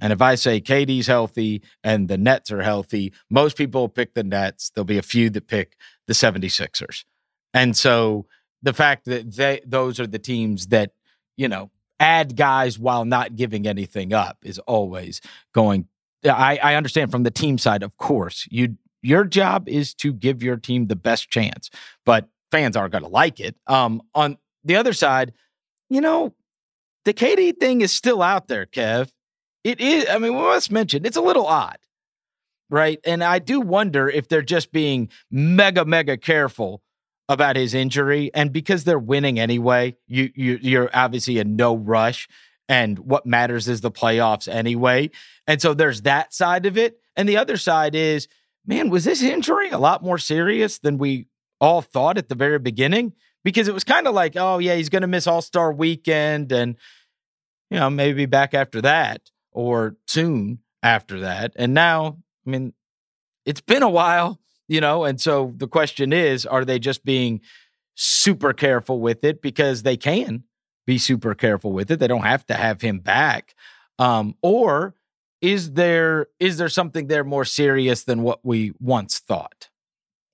[0.00, 4.24] And if I say KD's healthy and the Nets are healthy, most people pick the
[4.24, 4.70] Nets.
[4.70, 7.04] There'll be a few that pick the 76ers.
[7.54, 8.26] And so
[8.62, 10.92] the fact that they those are the teams that
[11.36, 15.20] you know add guys while not giving anything up is always
[15.52, 15.88] going.
[16.26, 20.42] I, I understand from the team side, of course, you your job is to give
[20.42, 21.70] your team the best chance,
[22.04, 23.54] but fans aren't going to like it.
[23.66, 25.32] Um, on the other side,
[25.88, 26.34] you know,
[27.04, 29.10] the KD thing is still out there, Kev.
[29.62, 30.06] It is.
[30.08, 31.78] I mean, we must mention it's a little odd,
[32.68, 32.98] right?
[33.04, 36.82] And I do wonder if they're just being mega, mega careful
[37.28, 42.28] about his injury, and because they're winning anyway, you, you you're obviously in no rush,
[42.68, 45.10] and what matters is the playoffs anyway.
[45.46, 48.28] And so there's that side of it, and the other side is,
[48.66, 51.28] man, was this injury a lot more serious than we
[51.60, 53.12] all thought at the very beginning?
[53.44, 56.52] Because it was kind of like, oh yeah, he's going to miss All Star Weekend,
[56.52, 56.76] and
[57.70, 62.72] you know maybe back after that or soon after that, and now, I mean,
[63.44, 65.04] it's been a while you know?
[65.04, 67.40] And so the question is are they just being
[67.94, 70.44] super careful with it because they can
[70.86, 71.98] be super careful with it?
[71.98, 73.54] They don't have to have him back.
[73.98, 74.94] Um, or
[75.40, 79.68] is there is there something there more serious than what we once thought?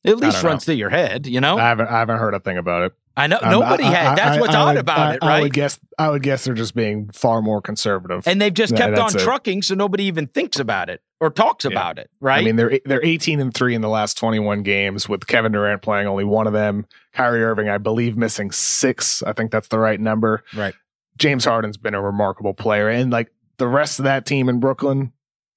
[0.04, 0.72] At least runs know.
[0.72, 1.58] through your head, you know.
[1.58, 2.92] I haven't I haven't heard a thing about it.
[3.16, 4.18] I know um, nobody I, had.
[4.18, 5.38] That's I, what's odd about I, it, right?
[5.38, 5.78] I would guess.
[5.98, 9.20] I would guess they're just being far more conservative, and they've just kept on it.
[9.20, 11.70] trucking, so nobody even thinks about it or talks yeah.
[11.70, 12.40] about it, right?
[12.40, 15.82] I mean, they're they're 18 and three in the last 21 games, with Kevin Durant
[15.82, 16.86] playing only one of them.
[17.12, 19.22] Kyrie Irving, I believe, missing six.
[19.22, 20.42] I think that's the right number.
[20.54, 20.74] Right.
[21.18, 25.12] James Harden's been a remarkable player, and like the rest of that team in Brooklyn,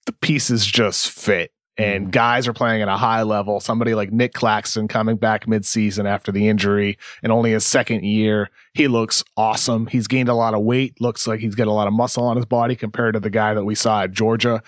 [0.05, 2.11] the pieces just fit and mm.
[2.11, 3.59] guys are playing at a high level.
[3.59, 8.49] Somebody like Nick Claxton coming back midseason after the injury and only his second year.
[8.73, 9.87] He looks awesome.
[9.87, 10.99] He's gained a lot of weight.
[11.01, 13.53] Looks like he's got a lot of muscle on his body compared to the guy
[13.53, 14.61] that we saw at Georgia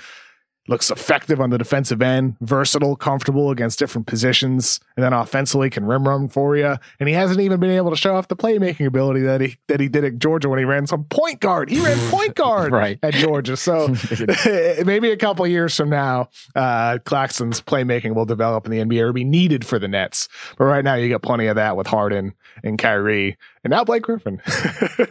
[0.68, 5.86] looks effective on the defensive end, versatile, comfortable against different positions, and then offensively can
[5.86, 6.76] rim run for you.
[7.00, 9.80] And he hasn't even been able to show off the playmaking ability that he that
[9.80, 11.70] he did at Georgia when he ran some point guard.
[11.70, 13.00] He ran point guard right.
[13.02, 13.56] at Georgia.
[13.56, 13.88] So
[14.86, 19.14] maybe a couple years from now, uh, Claxton's playmaking will develop in the NBA or
[19.14, 20.28] be needed for the Nets.
[20.58, 23.38] But right now, you got plenty of that with Harden and Kyrie.
[23.64, 24.42] And now Blake Griffin.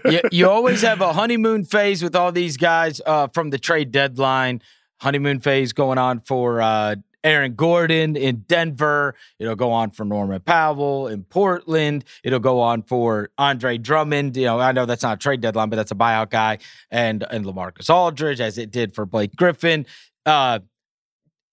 [0.04, 3.92] you, you always have a honeymoon phase with all these guys uh, from the trade
[3.92, 4.62] deadline
[5.00, 9.16] honeymoon phase going on for uh, Aaron Gordon in Denver.
[9.38, 12.04] It'll go on for Norman Powell in Portland.
[12.22, 14.36] It'll go on for Andre Drummond.
[14.36, 16.58] You know, I know that's not a trade deadline, but that's a buyout guy,
[16.90, 19.86] and and Lamarcus Aldridge, as it did for Blake Griffin.
[20.24, 20.60] Uh,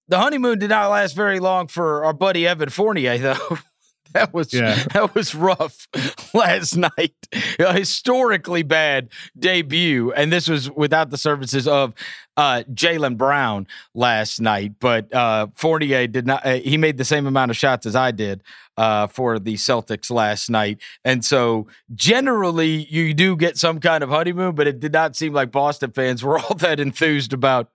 [0.08, 3.58] the honeymoon did not last very long for our buddy Evan Fournier, though.
[4.14, 4.84] that was yeah.
[4.94, 5.88] that was rough
[6.34, 7.16] last night.
[7.60, 11.94] A historically bad debut, and this was without the services of
[12.38, 14.74] uh, Jaylen Brown last night.
[14.80, 16.46] But uh, Fournier did not.
[16.46, 18.44] Uh, he made the same amount of shots as I did
[18.78, 24.10] uh, for the Celtics last night, and so generally you do get some kind of
[24.10, 24.54] honeymoon.
[24.54, 27.72] But it did not seem like Boston fans were all that enthused about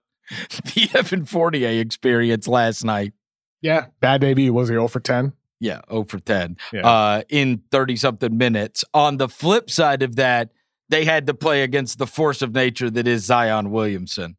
[0.63, 3.13] the Evan Fournier experience last night.
[3.61, 4.53] Yeah, bad debut.
[4.53, 5.33] Was he 0 for 10?
[5.59, 6.87] Yeah, 0 for 10 yeah.
[6.87, 8.85] uh, in 30 something minutes.
[8.93, 10.51] On the flip side of that,
[10.87, 14.37] they had to play against the force of nature that is Zion Williamson.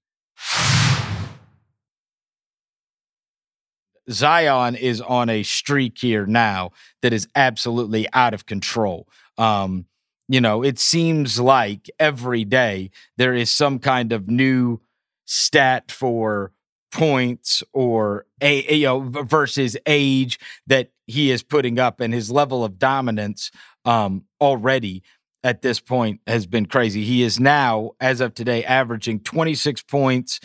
[4.10, 9.06] Zion is on a streak here now that is absolutely out of control.
[9.38, 9.86] Um,
[10.28, 14.80] you know, it seems like every day there is some kind of new
[15.26, 16.52] stat for
[16.92, 22.64] points or a you know versus age that he is putting up and his level
[22.64, 23.50] of dominance
[23.84, 25.02] um already
[25.42, 27.02] at this point has been crazy.
[27.02, 30.40] He is now as of today averaging 26 points,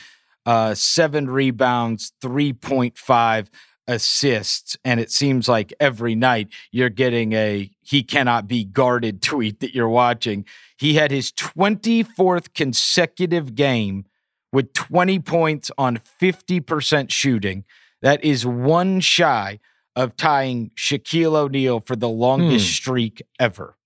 [0.45, 3.47] uh 7 rebounds, 3.5
[3.87, 9.59] assists and it seems like every night you're getting a he cannot be guarded tweet
[9.59, 10.45] that you're watching.
[10.77, 14.05] He had his 24th consecutive game
[14.51, 17.65] with 20 points on 50% shooting.
[18.01, 19.59] That is one shy
[19.95, 22.73] of tying Shaquille O'Neal for the longest mm.
[22.73, 23.77] streak ever.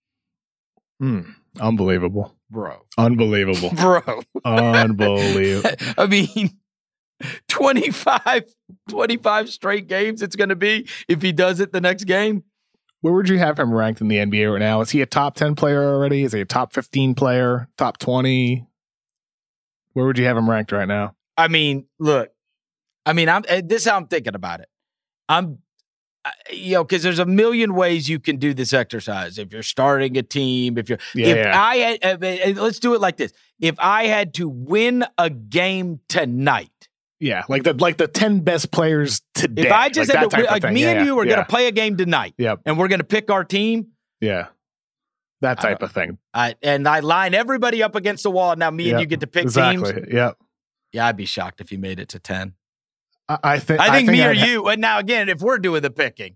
[1.02, 1.36] Mm.
[1.60, 2.36] Unbelievable.
[2.50, 2.78] Bro.
[2.98, 3.70] Unbelievable.
[3.76, 4.24] Bro.
[4.44, 5.70] Unbelievable.
[5.98, 6.58] I mean,
[7.48, 8.44] 25,
[8.90, 12.44] 25 straight games it's going to be if he does it the next game.
[13.02, 14.82] Where would you have him ranked in the NBA right now?
[14.82, 16.24] Is he a top 10 player already?
[16.24, 17.70] Is he a top 15 player?
[17.78, 18.68] Top 20?
[19.94, 21.16] Where would you have him ranked right now?
[21.38, 22.30] I mean, look,
[23.06, 24.68] I mean, I'm eh, this is how I'm thinking about it.
[25.30, 25.60] I'm,
[26.52, 29.38] you know, because there's a million ways you can do this exercise.
[29.38, 31.62] If you're starting a team, if you're, yeah, if yeah.
[31.62, 33.32] I had, eh, eh, let's do it like this.
[33.60, 36.72] If I had to win a game tonight,
[37.20, 39.64] yeah, like the like the ten best players today.
[39.64, 41.68] If I just like had to, like me yeah, and you are going to play
[41.68, 42.62] a game tonight, yep.
[42.66, 43.88] and we're going to pick our team.
[44.22, 44.48] Yeah,
[45.42, 46.18] that type of thing.
[46.34, 48.56] I, and I line everybody up against the wall.
[48.56, 49.94] Now me yep, and you get to pick exactly.
[49.94, 50.08] teams.
[50.14, 50.38] Yep.
[50.92, 52.54] Yeah, I'd be shocked if you made it to ten.
[53.30, 53.80] I, think.
[53.80, 54.68] I think, I think me I'd or ha- you.
[54.68, 56.36] And now again, if we're doing the picking,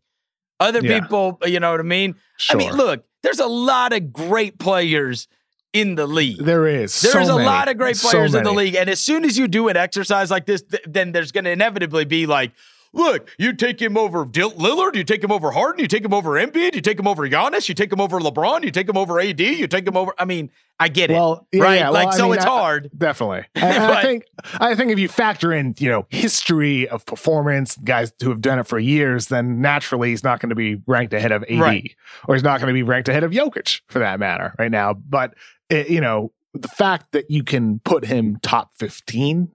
[0.60, 1.00] other yeah.
[1.00, 2.16] people, you know what I mean.
[2.38, 2.56] Sure.
[2.56, 5.28] I mean, look, there's a lot of great players
[5.74, 6.38] in the league.
[6.38, 7.02] There is.
[7.02, 7.46] There's so a many.
[7.46, 9.78] lot of great players so in the league, and as soon as you do an
[9.78, 12.52] exercise like this, th- then there's going to inevitably be like
[12.94, 16.32] look, you take him over Lillard, you take him over Harden, you take him over
[16.32, 19.20] Embiid, you take him over Giannis, you take him over LeBron, you take him over
[19.20, 20.14] AD, you take him over.
[20.18, 21.76] I mean, I get it, Well, yeah, right?
[21.80, 22.90] yeah, like, well, I so mean, it's I- hard.
[22.98, 23.46] Definitely.
[23.56, 24.26] I But- think
[24.60, 28.60] I think if you factor in, you know, history of performance, guys who have done
[28.60, 31.96] it for years, then naturally he's not going to be ranked ahead of AD Right.
[32.28, 34.94] or he's not going to be ranked ahead of Jokic for that matter right now.
[34.94, 35.34] But
[35.70, 39.50] it, you know, the fact that you can put him top 15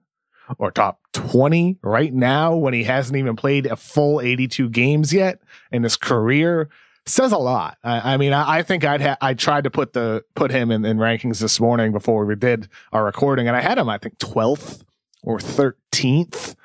[0.57, 5.41] or top 20 right now when he hasn't even played a full 82 games yet
[5.71, 6.69] in his career
[7.09, 7.77] says a lot.
[7.83, 10.71] I, I mean, I, I think I'd ha- I tried to put the put him
[10.71, 13.97] in, in rankings this morning before we did our recording, and I had him I
[13.97, 14.83] think 12th
[15.23, 16.55] or 13th,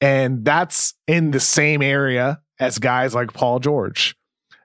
[0.00, 4.16] and that's in the same area as guys like Paul George,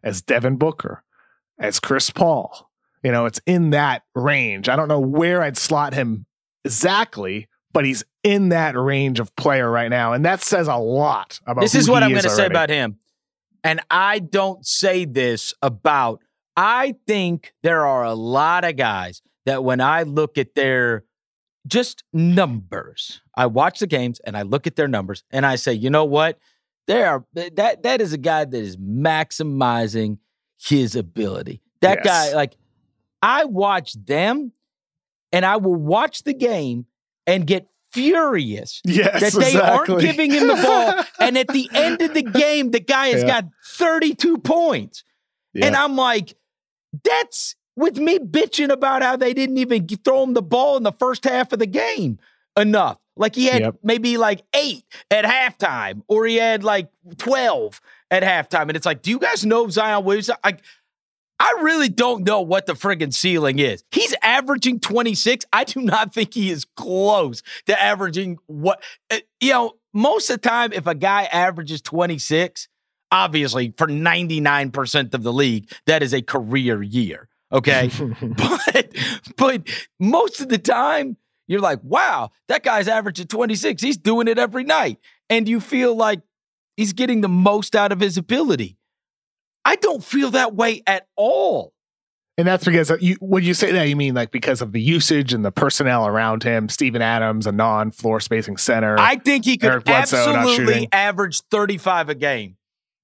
[0.03, 1.03] as Devin Booker,
[1.57, 2.69] as Chris Paul.
[3.03, 4.67] You know, it's in that range.
[4.67, 6.25] I don't know where I'd slot him
[6.63, 11.41] exactly, but he's in that range of player right now, and that says a lot
[11.45, 11.59] about.
[11.59, 12.97] This is what I'm going to say about him.
[13.65, 16.21] And I don't say this about,
[16.55, 21.03] I think there are a lot of guys that when I look at their
[21.67, 25.73] just numbers, I watch the games and I look at their numbers and I say,
[25.73, 26.39] you know what?
[26.88, 30.19] There are that that is a guy that is maximizing
[30.57, 31.61] his ability.
[31.81, 32.05] That Yes.
[32.05, 32.55] guy, like,
[33.21, 34.53] I watch them
[35.33, 36.85] and I will watch the game
[37.27, 41.03] and get furious Yes, that they aren't giving him the ball.
[41.27, 43.41] and at the end of the game, the guy has Yeah.
[43.41, 43.45] got
[43.77, 45.03] 32 points.
[45.53, 45.67] Yeah.
[45.67, 46.35] And I'm like,
[47.03, 50.91] that's with me bitching about how they didn't even throw him the ball in the
[50.93, 52.19] first half of the game
[52.57, 52.97] enough.
[53.17, 53.75] Like he had Yep.
[53.83, 57.79] maybe like eight at halftime, or he had like 12
[58.11, 58.63] at halftime.
[58.63, 60.35] And it's like, do you guys know Zion Williamson?
[60.43, 60.61] Like,
[61.45, 63.84] I really don't know what the friggin' ceiling is.
[63.91, 65.45] He's averaging 26.
[65.53, 68.81] I do not think he is close to averaging what,
[69.12, 72.67] uh, you know, most of the time, if a guy averages 26,
[73.12, 77.29] obviously for 99% of the league, that is a career year.
[77.51, 77.91] Okay.
[78.21, 78.91] but,
[79.38, 79.67] but
[79.99, 81.15] most of the time,
[81.47, 83.84] you're like, wow, that guy's averaging 26.
[83.84, 84.97] He's doing it every night.
[85.29, 86.21] And you feel like
[86.75, 88.77] he's getting the most out of his ability.
[89.65, 91.73] I don't feel that way at all.
[92.38, 95.34] And that's because you when you say that you mean like because of the usage
[95.34, 98.97] and the personnel around him, Steven Adams, a non-floor spacing center.
[98.99, 102.58] I think he could Eric Bledsoe not absolutely average 35 a game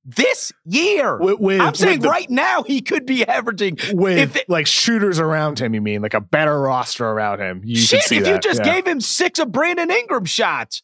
[0.04, 1.18] this year.
[1.18, 3.78] with, with, I'm saying the- right now he could be averaging.
[3.94, 5.74] with it- like shooters around him.
[5.74, 7.62] You mean like a better roster around him?
[7.64, 8.30] You Shit, see if that.
[8.34, 8.74] you just yeah.
[8.76, 10.84] gave him six of Brandon Ingram shots,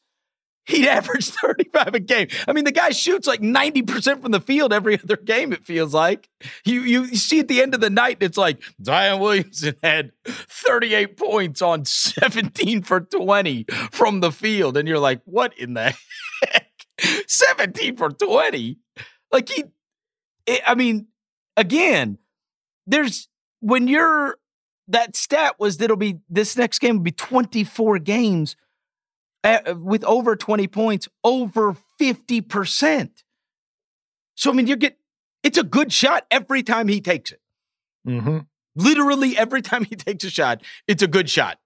[0.68, 2.28] he'd average 35 a game.
[2.48, 5.94] I mean, the guy shoots like 90% from the field every other game, it feels
[5.94, 6.30] like.
[6.66, 11.18] You, you, see at the end of the night, it's like Zion Williamson had 38
[11.18, 14.78] points on 17 for 20 from the field.
[14.78, 15.96] And you're like, what in the
[16.44, 16.72] heck?
[17.28, 18.78] 17 for 20?
[19.32, 19.64] Like he,
[20.46, 21.08] it, I mean,
[21.56, 22.18] again,
[22.86, 23.28] there's
[23.60, 24.38] when you're
[24.88, 28.56] that stat was that it'll be this next game will be 24 games
[29.44, 33.10] with over 20 points, over 50%.
[34.36, 34.98] So I mean, you're get
[35.44, 37.42] it's a good shot every time he takes it.
[38.08, 38.48] Mhm.
[38.76, 41.60] Literally every time he takes a shot, it's a good shot.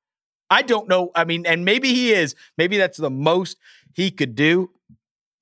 [0.49, 1.12] I don't know.
[1.15, 2.36] I mean, and maybe he is.
[2.57, 3.57] Maybe that's the most
[3.93, 4.71] he could do.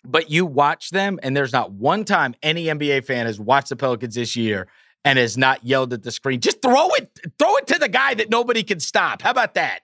[0.06, 3.76] But you watch them, and there's not one time any NBA fan has watched the
[3.76, 4.68] Pelicans this year
[5.04, 6.40] and has not yelled at the screen.
[6.40, 9.22] Just throw it, throw it to the guy that nobody can stop.
[9.22, 9.82] How about that?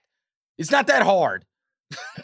[0.58, 1.44] It's not that hard.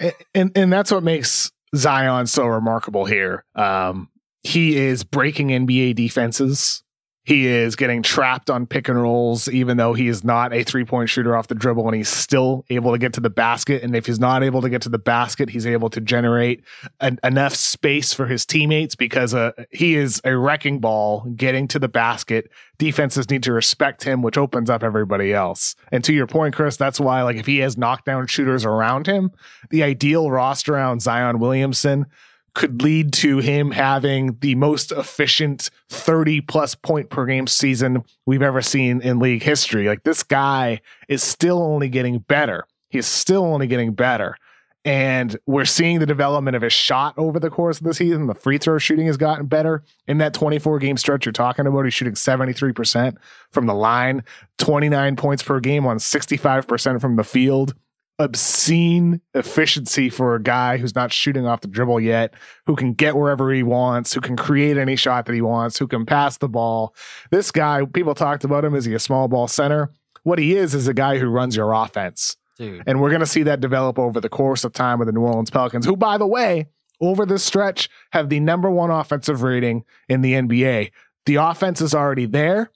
[0.01, 3.45] And, and and that's what makes Zion so remarkable here.
[3.55, 4.09] Um,
[4.43, 6.83] he is breaking NBA defenses.
[7.25, 10.85] He is getting trapped on pick and rolls, even though he is not a three
[10.85, 13.83] point shooter off the dribble, and he's still able to get to the basket.
[13.85, 16.65] And if he's not able to get to the basket, he's able to generate
[17.01, 21.79] an, enough space for his teammates because uh, he is a wrecking ball getting to
[21.79, 22.51] the basket.
[22.79, 25.77] Defenses need to respect him, which opens up everybody else.
[25.93, 29.31] And to your point, Chris, that's why, like, if he has knockdown shooters around him,
[29.71, 32.07] the ideal roster around Zion Williamson
[32.55, 38.43] could lead to him having the most efficient 30 plus point per game season we've
[38.43, 39.89] ever seen in league history.
[39.89, 42.67] Like this guy is still only getting better.
[42.89, 44.37] He's still only getting better.
[44.85, 48.27] And we're seeing the development of his shot over the course of the season.
[48.27, 49.85] The free throw shooting has gotten better.
[50.09, 53.17] In that 24 game stretch you're talking about, he's shooting 73%
[53.51, 54.25] from the line,
[54.59, 57.75] 29 points per game on 65% from the field
[58.19, 62.35] obscene efficiency for a guy who's not shooting off the dribble yet,
[62.67, 65.87] who can get wherever he wants, who can create any shot that he wants, who
[65.87, 66.95] can pass the ball.
[67.31, 68.75] This guy, people talked about him.
[68.75, 69.91] Is he a small ball center?
[70.23, 72.37] What he is is a guy who runs your offense.
[72.59, 72.83] Dude.
[72.87, 75.23] And we're going to see that develop over the course of time with the New
[75.23, 76.67] Orleans Pelicans, who, by the way,
[77.01, 80.93] over this stretch have the number one offensive rating in the NBA.
[81.27, 82.71] The offense is already there.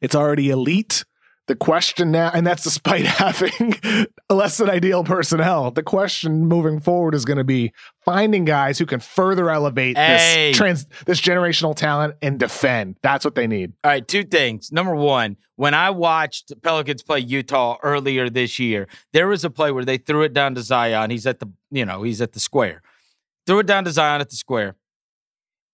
[0.00, 1.04] It's already elite.
[1.50, 3.74] The question now, and that's despite having
[4.30, 5.72] less than ideal personnel.
[5.72, 7.72] The question moving forward is going to be
[8.04, 10.50] finding guys who can further elevate Hey.
[10.50, 12.98] this trans, this generational talent and defend.
[13.02, 13.72] That's what they need.
[13.82, 14.70] All right, two things.
[14.70, 19.72] Number one, when I watched Pelicans play Utah earlier this year, there was a play
[19.72, 21.10] where they threw it down to Zion.
[21.10, 22.80] He's at the, you know, he's at the square.
[23.44, 24.76] Threw it down to Zion at the square.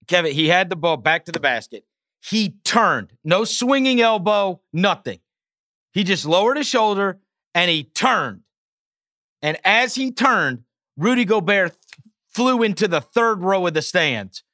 [0.07, 1.85] Kevin, he had the ball back to the basket.
[2.23, 5.19] He turned, no swinging elbow, nothing.
[5.97, 7.21] He just lowered his shoulder
[7.55, 8.43] and he turned.
[9.41, 10.65] And as he turned,
[10.99, 14.45] Rudy Gobert th- flew into the third row of the stands.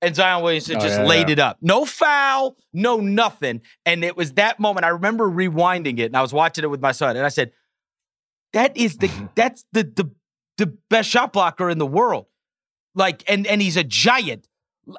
[0.00, 1.32] And Zion Williamson Oh, just yeah, laid yeah.
[1.32, 1.58] it up.
[1.60, 3.62] No foul, no nothing.
[3.84, 4.86] And it was that moment.
[4.86, 7.16] I remember rewinding it and I was watching it with my son.
[7.16, 7.50] And I said,
[8.52, 10.08] That is the that's the the
[10.56, 12.26] the best shot blocker in the world.
[12.94, 14.46] Like, and and he's a giant.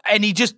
[0.10, 0.56] And he just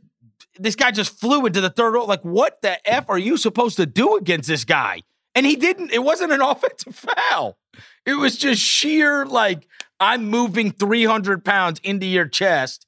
[0.60, 2.06] this guy just flew into the third row.
[2.06, 5.01] Like, what the F are you supposed to do against this guy?
[5.36, 7.58] And he didn't, it wasn't an offensive foul.
[8.06, 9.68] It was just sheer, like,
[9.99, 12.86] I'm moving 300 pounds into your chest,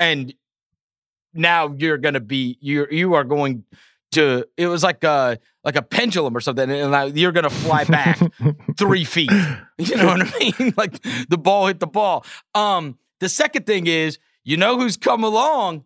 [0.00, 0.34] and
[1.32, 3.64] now you're gonna be you're you are going
[4.12, 7.84] to it was like a like a pendulum or something, and now you're gonna fly
[7.84, 8.18] back
[8.78, 9.30] three feet.
[9.78, 10.74] You know what I mean?
[10.76, 12.24] like the ball hit the ball.
[12.54, 15.84] Um, the second thing is, you know who's come along?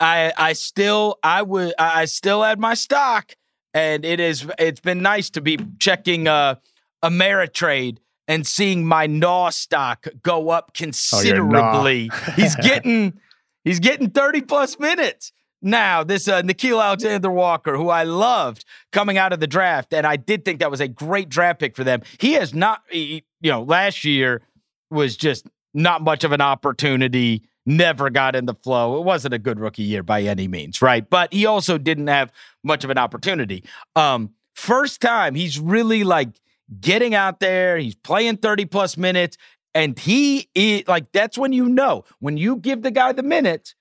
[0.00, 3.34] I I still I would I still had my stock,
[3.74, 6.56] and it is it's been nice to be checking uh
[7.04, 12.10] Ameritrade and seeing my Naw stock go up Oh, considerably.
[12.36, 13.18] he's getting
[13.64, 15.32] he's getting 30 plus minutes.
[15.60, 20.06] Now, this uh, Nickeil Alexander Walker, who I loved coming out of the draft, and
[20.06, 22.02] I did think that was a great draft pick for them.
[22.20, 24.42] He has not, he- you know, last year
[24.92, 28.98] was just not much of an opportunity, never got in the flow.
[28.98, 31.08] It wasn't a good rookie year by any means, right?
[31.08, 32.32] But he also didn't have
[32.64, 33.62] much of an opportunity.
[33.94, 36.30] Um, first time he's really like
[36.80, 39.36] getting out there, he's playing 30 plus minutes,
[39.74, 43.74] and he is like, that's when you know, when you give the guy the minutes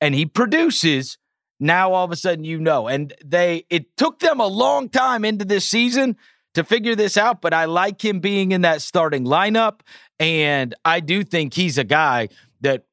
[0.00, 1.18] and he produces,
[1.60, 2.88] now all of a sudden you know.
[2.88, 6.16] And they, it took them a long time into this season
[6.54, 9.80] to figure this out, but I like him being in that starting lineup.
[10.18, 12.30] And I do think he's a guy
[12.62, 12.84] that,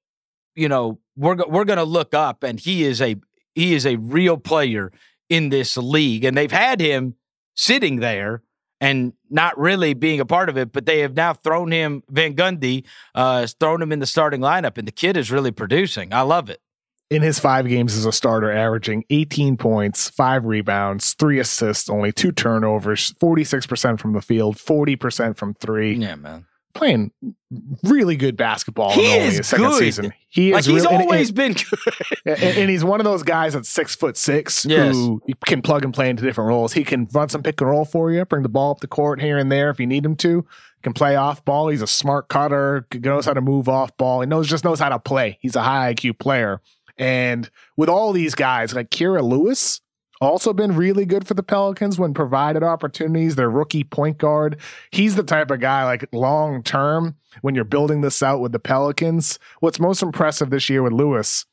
[0.59, 3.15] you know, we're, we're going to look up and he is a,
[3.55, 4.91] he is a real player
[5.29, 6.23] in this league.
[6.23, 7.15] And they've had him
[7.55, 8.43] sitting there
[8.81, 12.33] and not really being a part of it, but they have now thrown him, Van
[12.33, 16.13] Gundy, uh, has thrown him in the starting lineup, and the kid is really producing.
[16.13, 16.61] I love it.
[17.09, 22.11] in his five games as a starter, averaging 18 points, five rebounds, three assists, only
[22.11, 25.95] two turnovers, 46% from the field, 40% from three.
[25.95, 26.45] Yeah, man.
[26.75, 27.11] Playing
[27.83, 29.79] really good basketball He in only is his second good.
[29.79, 30.13] season.
[30.29, 31.79] He Like is he's really, always and, been good.
[32.25, 34.93] and, and he's one of those guys that's six foot six Yes.
[34.93, 36.73] who can plug and play into different roles.
[36.73, 39.19] He can run some pick and roll for you, bring the ball up the court
[39.19, 40.45] here and there if you need him to.
[40.83, 41.69] Can play off ball.
[41.69, 42.87] He's a smart cutter.
[42.93, 44.21] Knows how to move off ball.
[44.21, 45.37] He knows just knows how to play.
[45.41, 46.61] He's a high IQ player.
[46.97, 49.81] And with all these guys, like Kira Lewis,
[50.21, 53.35] also been really good for the Pelicans when provided opportunities.
[53.35, 54.57] Their rookie point guard.
[54.91, 58.59] He's the type of guy, like long term, when you're building this out with the
[58.59, 59.39] Pelicans.
[59.59, 61.45] What's most impressive this year with Lewis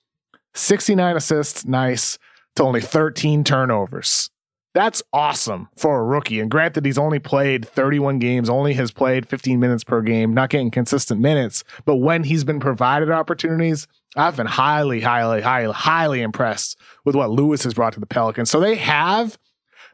[0.54, 2.18] 69 assists, nice,
[2.56, 4.30] to only 13 turnovers.
[4.76, 6.38] That's awesome for a rookie.
[6.38, 10.50] And granted, he's only played 31 games, only has played 15 minutes per game, not
[10.50, 11.64] getting consistent minutes.
[11.86, 17.30] But when he's been provided opportunities, I've been highly, highly, highly, highly impressed with what
[17.30, 18.50] Lewis has brought to the Pelicans.
[18.50, 19.38] So they have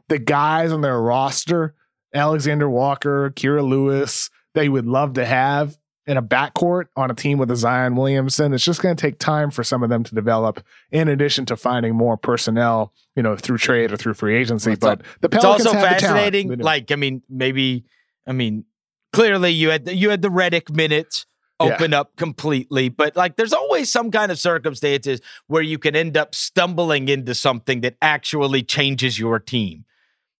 [0.08, 1.74] the guys on their roster,
[2.14, 7.38] Alexander Walker, Kira Lewis, they would love to have in a backcourt on a team
[7.38, 8.52] with a Zion Williamson.
[8.52, 11.56] It's just going to take time for some of them to develop, in addition to
[11.56, 14.72] finding more personnel, you know, through trade or through free agency.
[14.72, 16.58] It's but the It's Pelicans also have fascinating.
[16.58, 17.84] Like, I mean, maybe,
[18.26, 18.64] I mean,
[19.12, 21.24] clearly you had the, you had the Redick minutes
[21.64, 21.74] Yeah.
[21.74, 26.16] open up completely, but like, there's always some kind of circumstances where you can end
[26.16, 29.84] up stumbling into something that actually changes your team,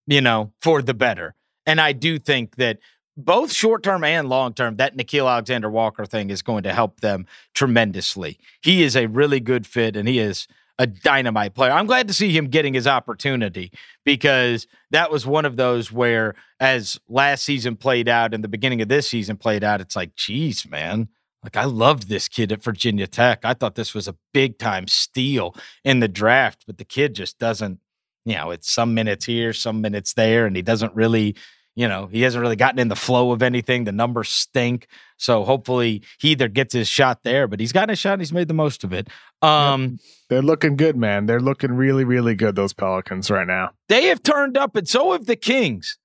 [0.07, 1.35] you know, for the better.
[1.67, 2.79] And I do think that
[3.17, 7.01] both short term and long term, that Nickeil Alexander Walker thing is going to help
[7.01, 8.39] them tremendously.
[8.63, 10.49] He is a really good fit and he is
[10.83, 11.71] a dynamite player.
[11.71, 13.71] I'm glad to see him getting his opportunity
[14.05, 18.83] because that was one of those where, as last season played out and the beginning
[18.83, 21.09] of this season played out, it's like, geez, man.
[21.45, 23.45] Like, I loved this kid at Virginia Tech.
[23.45, 25.55] I thought this was a big time steal
[25.85, 27.79] in the draft, but the kid just doesn't,
[28.25, 31.37] you know, it's some minutes here, some minutes there, and he doesn't really
[31.75, 33.85] you know, he hasn't really gotten in the flow of anything.
[33.85, 34.87] The numbers stink.
[35.17, 38.19] So hopefully he either gets his shot there, but he's gotten his shot.
[38.19, 39.09] he's made the most of it.
[39.41, 39.99] Um,
[40.29, 41.27] They're looking good, man.
[41.27, 43.71] They're looking really, really good, those Pelicans right now.
[43.89, 45.99] They have turned up, and so have the Kings.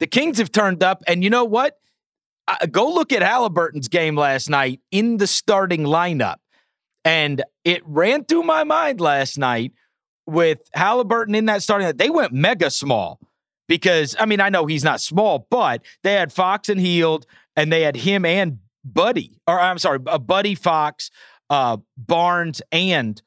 [0.00, 1.78] The Kings have turned up, and you know what?
[2.46, 6.36] Uh, go look at Haliburton's game last night in the starting lineup.
[7.04, 9.72] And it ran through my mind last night
[10.26, 11.96] with Haliburton in that starting.
[11.96, 13.20] They went mega small
[13.68, 17.72] because I mean I know he's not small, but they had Fox and Hield, and
[17.72, 21.10] they had him and Buddy, or I'm sorry, a Buddy Fox,
[21.50, 23.20] uh, Barnes, and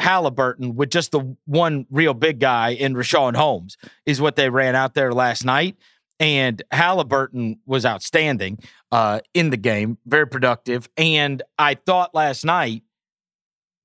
[0.00, 3.76] Haliburton with just the one real big guy in Richaun Holmes
[4.06, 5.76] is what they ran out there last night.
[6.20, 8.58] And Haliburton was outstanding
[8.90, 10.88] uh, in the game, very productive.
[10.96, 12.82] And I thought last night,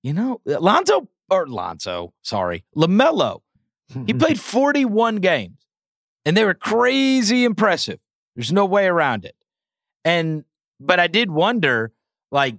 [0.02, 3.42] you know, Lonzo or Lonzo, sorry, LaMelo,
[4.06, 5.58] he played 41 games
[6.26, 8.00] and they were crazy impressive.
[8.36, 9.36] There's no way around it.
[10.06, 10.44] And
[10.80, 11.94] but I did wonder,
[12.32, 12.56] like,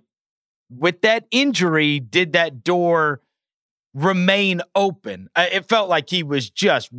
[0.71, 3.21] with that injury, did that door
[3.93, 5.29] remain open?
[5.37, 6.91] It felt like he was just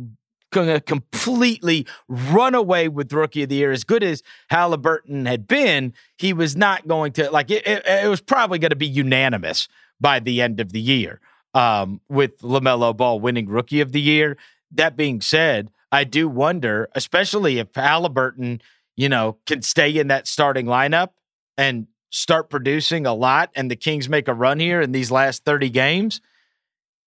[0.50, 3.72] going to completely run away with Rookie of the Year.
[3.72, 7.66] As good as Haliburton had been, he was not going to like it.
[7.66, 9.68] It, it was probably going to be unanimous
[10.00, 11.20] by the end of the year.
[11.54, 14.36] Um, with LaMelo Ball winning Rookie of the Year.
[14.72, 18.60] That being said, I do wonder, especially if Haliburton,
[18.96, 21.10] you know, can stay in that starting lineup
[21.56, 25.44] and start producing a lot and the Kings make a run here in these last
[25.44, 26.20] 30 games,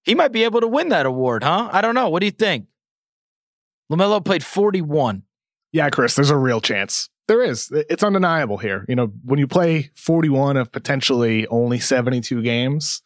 [0.04, 1.70] he might be able to win that award, huh?
[1.72, 2.10] I don't know.
[2.10, 2.68] What do you think?
[3.92, 5.24] LaMelo played 41.
[5.72, 7.10] Yeah, Chris, there's a real chance.
[7.28, 7.72] There is.
[7.72, 8.86] It's undeniable here.
[8.88, 13.04] You know, when you play 41 of potentially only 72 games,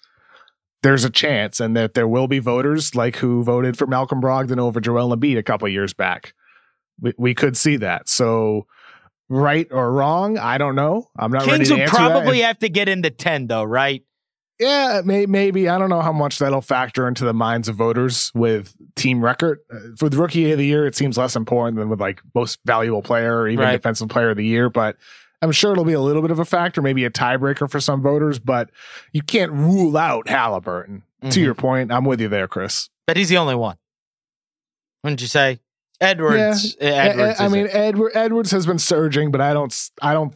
[0.84, 4.60] there's a chance and that there will be voters like who voted for Malcolm Brogdon
[4.60, 6.34] over Joel Embiid a couple years back.
[7.00, 8.08] We, we could see that.
[8.08, 8.68] So
[9.30, 11.10] right or wrong, I don't know.
[11.18, 14.04] I'm not Kings ready to would probably have to get into 10 though, right?
[14.60, 15.68] Yeah, may, maybe.
[15.68, 19.60] I don't know how much that'll factor into the minds of voters with team record.
[19.74, 22.60] Uh, for the rookie of the year, it seems less important than with like most
[22.64, 23.72] valuable player or even right.
[23.72, 24.70] defensive player of the year.
[24.70, 24.98] But
[25.44, 28.02] I'm sure it'll be a little bit of a factor, maybe a tiebreaker for some
[28.02, 28.70] voters, but
[29.12, 31.02] you can't rule out Haliburton.
[31.22, 31.30] Mm-hmm.
[31.30, 32.90] To your point, I'm with you there, Chris.
[33.06, 33.76] But he's the only one.
[35.04, 35.60] Wouldn't you say?
[36.00, 36.78] Edwards.
[36.80, 36.88] Yeah.
[36.88, 39.74] Edwards I, I mean, Edward, Edwards has been surging, but I don't.
[40.02, 40.34] I don't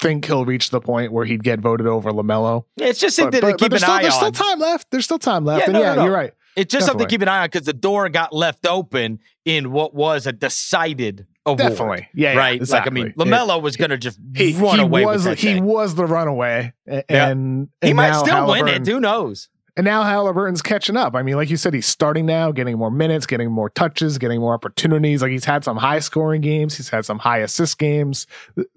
[0.00, 2.64] think he'll reach the point where he'd get voted over Lamelo.
[2.76, 4.20] Yeah, it's just something but, to keep but an still, eye there's on.
[4.20, 4.90] There's still time left.
[4.90, 5.60] There's still time left.
[5.60, 6.04] Yeah, and no, yeah, no, no.
[6.04, 6.32] you're right.
[6.56, 6.86] It's just Definitely.
[6.86, 10.26] something to keep an eye on because the door got left open in what was
[10.26, 11.58] a decided award.
[11.58, 12.54] Definitely, yeah, right.
[12.54, 13.02] Yeah, exactly.
[13.02, 15.04] Like I mean, Lamelo was going to just he, run he away.
[15.04, 15.64] Was, he thing.
[15.64, 17.28] was the runaway, and, yeah.
[17.28, 18.86] and he might still win it.
[18.86, 19.48] Who knows?
[19.74, 21.14] And now Haliburton's catching up.
[21.14, 24.38] I mean, like you said, he's starting now, getting more minutes, getting more touches, getting
[24.38, 25.22] more opportunities.
[25.22, 28.26] Like he's had some high scoring games, he's had some high assist games.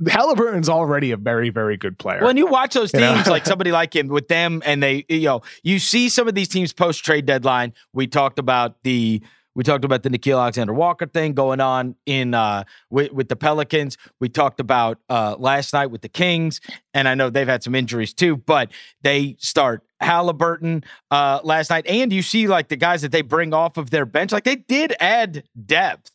[0.03, 2.23] Haliburton's already a very, very good player.
[2.23, 5.41] When you watch those teams, like somebody like him with them, and they, you know,
[5.63, 7.73] you see some of these teams post trade deadline.
[7.91, 9.21] We talked about the
[9.55, 13.35] we talked about the Nickeil Alexander Walker thing going on in uh, with, with the
[13.35, 13.97] Pelicans.
[14.19, 16.59] We talked about uh, last night with the Kings,
[16.93, 21.87] and I know they've had some injuries too, but they start Haliburton uh, last night,
[21.87, 24.57] and you see like the guys that they bring off of their bench, like they
[24.57, 26.11] did add depth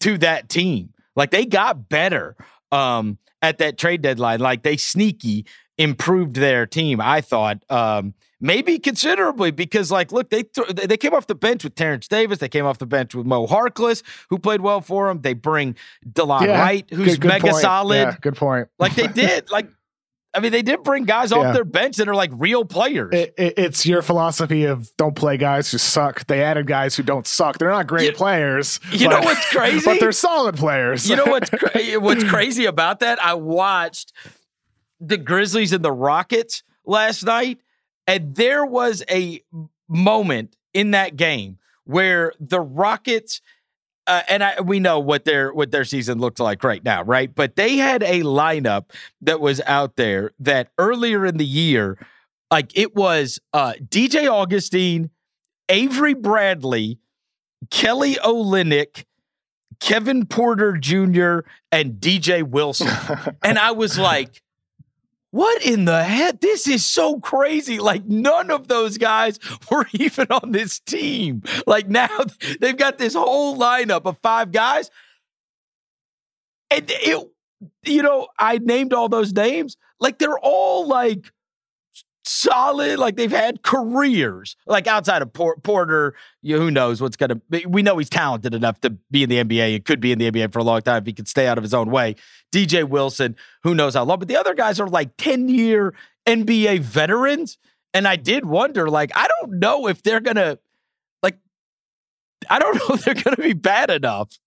[0.00, 0.92] to that team.
[1.14, 2.36] Like they got better
[2.72, 4.40] um, at that trade deadline.
[4.40, 5.46] Like they sneaky
[5.78, 7.00] improved their team.
[7.00, 7.64] I thought.
[7.70, 12.08] Um, maybe considerably because like look they th- they came off the bench with Terence
[12.08, 15.34] Davis they came off the bench with Mo Harkless who played well for them they
[15.34, 15.76] bring
[16.06, 17.62] Delon yeah, Wright who's good, good mega point.
[17.62, 19.68] solid yeah, good point like they did like
[20.32, 21.52] I mean, they did bring guys off yeah.
[21.52, 23.12] their bench that are like real players.
[23.12, 26.24] It, it, it's your philosophy of don't play guys who suck.
[26.26, 27.58] They added guys who don't suck.
[27.58, 28.78] They're not great you, players.
[28.92, 29.84] You but, know what's crazy?
[29.84, 31.08] But they're solid players.
[31.10, 33.20] You know what's cra- what's crazy about that?
[33.20, 34.12] I watched
[35.00, 37.58] the Grizzlies and the Rockets last night,
[38.10, 39.40] and there was a
[39.88, 43.40] moment in that game where the Rockets
[44.06, 47.32] uh, and I, we know what their what their season looks like right now, right?
[47.32, 48.86] But they had a lineup
[49.20, 52.04] that was out there that earlier in the year,
[52.50, 55.10] like it was uh, DJ Augustin,
[55.68, 56.98] Avery Bradley,
[57.70, 59.04] Kelly Olynyk,
[59.78, 61.40] Kevin Porter Jr.,
[61.70, 62.88] and DJ Wilson,
[63.44, 64.42] and I was like
[65.30, 66.40] what in the heck?
[66.40, 67.78] This is so crazy.
[67.78, 69.38] Like, none of those guys
[69.70, 71.42] were even on this team.
[71.66, 72.08] Like, now
[72.60, 74.90] they've got this whole lineup of five guys.
[76.70, 77.28] And it,
[77.84, 79.76] you know, I named all those names.
[79.98, 81.30] Like, they're all like
[82.30, 82.98] solid.
[82.98, 84.56] Like they've had careers.
[84.66, 87.68] Like outside of Por- Porter, you, who knows what's going to.
[87.68, 90.30] We know he's talented enough to be in the NBA and could be in the
[90.30, 92.16] NBA for a long time if he could stay out of his own way.
[92.52, 94.18] DJ Wilson, who knows how long.
[94.18, 95.94] But the other guys are like ten year
[96.26, 97.58] NBA veterans,
[97.92, 98.88] and I did wonder.
[98.88, 100.58] Like I don't know if they're gonna.
[101.22, 101.38] Like
[102.48, 104.38] I don't know if they're gonna be bad enough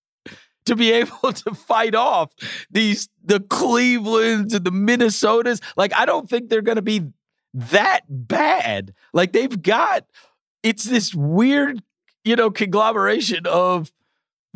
[0.66, 2.32] to be able to fight off
[2.72, 5.62] these the Clevelands and the Minnesotas.
[5.76, 7.12] Like I don't think they're going to be
[7.54, 8.94] that bad.
[9.14, 10.06] Like they've got
[10.64, 11.84] it's this weird,
[12.24, 13.92] you know, conglomeration of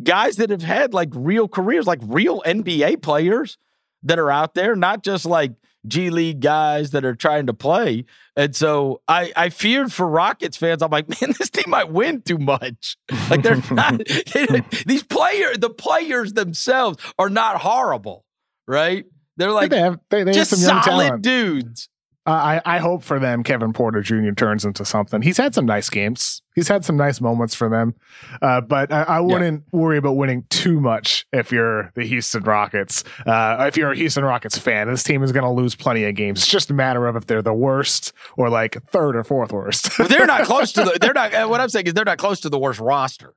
[0.02, 3.58] guys that have had like real careers, like real NBA players
[4.02, 5.52] that are out there, not just like
[5.86, 8.04] G League guys that are trying to play.
[8.36, 10.82] And so I, I feared for Rockets fans.
[10.82, 12.96] I'm like, man, this team might win too much.
[13.30, 13.98] Like they're not
[14.86, 18.24] these players, the players themselves are not horrible,
[18.66, 19.04] right?
[19.36, 21.22] They're like they have, they, they just have some young solid talent.
[21.22, 21.88] dudes.
[22.28, 24.32] Uh, I, I hope for them Kevin Porter Jr.
[24.32, 25.22] turns into something.
[25.22, 26.42] He's had some nice games.
[26.54, 27.94] He's had some nice moments for them.
[28.42, 33.02] Uh, but I, I wouldn't worry about winning too much if you're the Houston Rockets.
[33.24, 36.14] Uh, if you're a Houston Rockets fan, this team is going to lose plenty of
[36.16, 36.40] games.
[36.42, 39.98] It's just a matter of if they're the worst or like third or fourth worst.
[39.98, 40.98] Well, they're not close to the.
[41.00, 41.48] They're not.
[41.48, 43.34] What I'm saying is they're not close to the worst roster.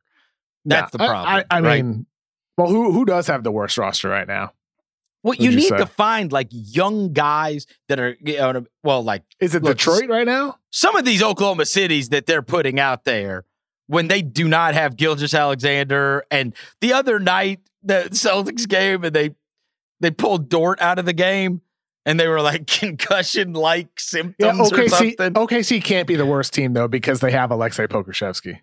[0.65, 1.45] That's Yeah, the I- problem.
[1.49, 1.85] I, I right?
[1.85, 2.05] mean,
[2.57, 4.51] well, who who does have the worst roster right now?
[5.23, 5.77] Well, you need say?
[5.77, 10.09] to find like young guys that are, you know, well, like Is it Look, Detroit
[10.09, 10.57] right now?
[10.71, 13.45] some of these Oklahoma cities that they're putting out there
[13.87, 16.23] when they do not have Gilgeous Alexander.
[16.31, 19.35] And the other night, the Celtics game, and they
[19.99, 21.61] they pulled Dort out of the game,
[22.05, 25.33] and they were like concussion like Yeah, symptoms or OKC, something.
[25.33, 28.59] OKC can't be the worst team though because they have Aleksej Pokusevski.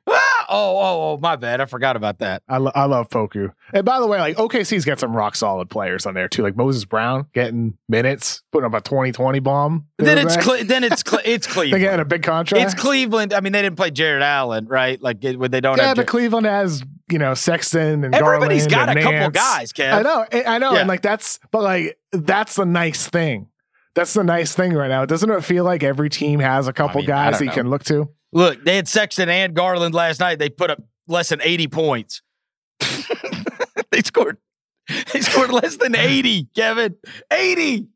[0.48, 1.60] Oh, oh, oh, my bad.
[1.60, 2.42] I forgot about that.
[2.48, 3.52] I, lo- I love Poku.
[3.74, 6.56] And by the way, like OKC's got some rock solid players on there too, like
[6.56, 9.86] Moses Brown getting minutes, putting up a 2020 bomb.
[9.98, 10.36] Then it's.
[10.36, 11.82] Cle- then it's Cle- it's they Cleveland.
[11.82, 12.64] get a big contract.
[12.64, 13.32] It's Cleveland.
[13.34, 15.00] I mean, they didn't play Jarrett Allen, right?
[15.02, 15.96] Like it- when they don't yeah, have.
[15.96, 19.72] but Jar- Cleveland has you know Sexton and Everybody's Garland got a and couple guys,
[19.72, 19.92] Kev.
[19.92, 20.78] I know, I I know, Yeah.
[20.80, 23.48] and like that's, but like that's the nice thing.
[23.94, 25.04] That's the nice thing right now.
[25.06, 27.52] Doesn't it feel like every team has a couple mean, guys don't he know.
[27.54, 28.08] can look to?
[28.32, 30.38] Look, they had Sexton and Garland last night.
[30.38, 32.22] They put up less than 80 points.
[33.90, 34.38] they scored
[35.12, 36.96] they scored less than 80, Kevin.
[37.30, 37.88] 80.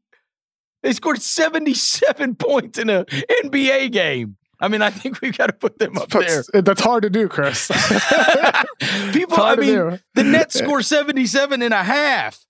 [0.82, 4.36] They scored 77 points in a NBA game.
[4.60, 6.44] I mean, I think we've got to put them up there.
[6.52, 7.66] That's, that's hard to do, Chris.
[9.12, 12.44] People, I mean, the Nets scored 77 and a half.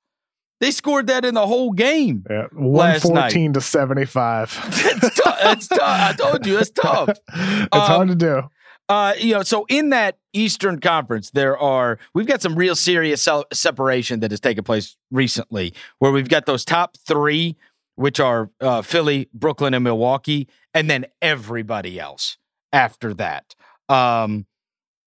[0.61, 2.25] They scored that in the whole game.
[2.29, 3.35] Yeah, last night.
[3.35, 5.01] 114 to 75.
[5.01, 5.81] That's That's tough.
[5.81, 7.09] I told you, that's tough.
[7.29, 8.43] it's Um, hard to do.
[8.89, 13.23] Uh, you know, so in that Eastern Conference, there are we've got some real serious
[13.23, 17.57] se- separation that has taken place recently, where we've got those top three,
[17.95, 22.37] which are uh, Philly, Brooklyn, and Milwaukee, and then everybody else
[22.73, 23.55] after that.
[23.89, 24.47] Um,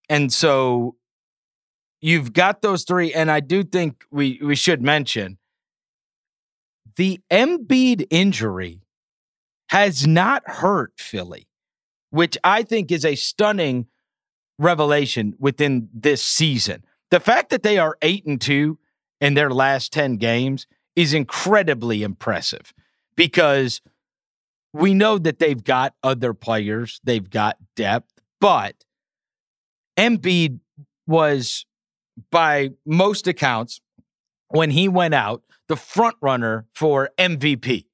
[0.08, 0.96] and so
[2.00, 5.38] you've got those three, and I do think we we should mention
[6.96, 8.80] the Embiid injury
[9.68, 11.48] has not hurt Philly
[12.16, 13.86] which I think is a stunning
[14.58, 16.82] revelation within this season.
[17.10, 18.78] The fact that they are 8 and 2
[19.20, 22.72] in their last 10 games is incredibly impressive
[23.16, 23.82] because
[24.72, 28.76] we know that they've got other players, they've got depth, but
[29.98, 30.60] Embiid
[31.06, 31.66] was
[32.30, 33.80] by most accounts
[34.48, 37.84] when he went out the front runner for MVP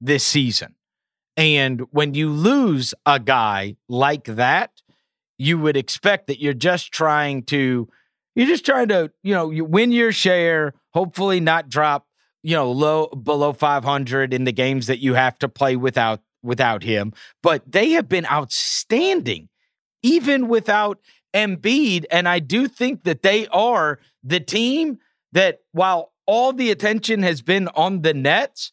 [0.00, 0.74] this season.
[1.36, 4.70] And when you lose a guy like that,
[5.38, 7.88] you would expect that you're just trying to,
[8.34, 12.06] you're just trying to, you know, you win your share, hopefully not drop,
[12.42, 16.82] you know, low below 500 in the games that you have to play without without
[16.82, 17.12] him.
[17.42, 19.48] But they have been outstanding,
[20.02, 20.98] even without
[21.34, 22.04] Embiid.
[22.10, 24.98] And I do think that they are the team
[25.32, 28.72] that, while all the attention has been on the Nets,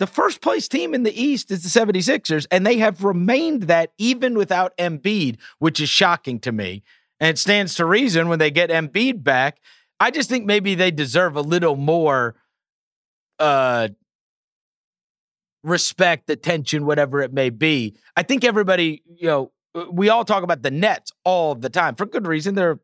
[0.00, 3.92] the first place team in the East is the 76ers, and they have remained that
[3.98, 6.82] even without Embiid, which is shocking to me.
[7.20, 9.60] And it stands to reason when they get Embiid back.
[10.00, 12.34] I just think maybe they deserve a little more
[13.38, 13.88] uh,
[15.62, 17.94] respect, attention, whatever it may be.
[18.16, 19.52] I think everybody, you know,
[19.92, 22.54] we all talk about the Nets all the time for good reason.
[22.54, 22.78] They're a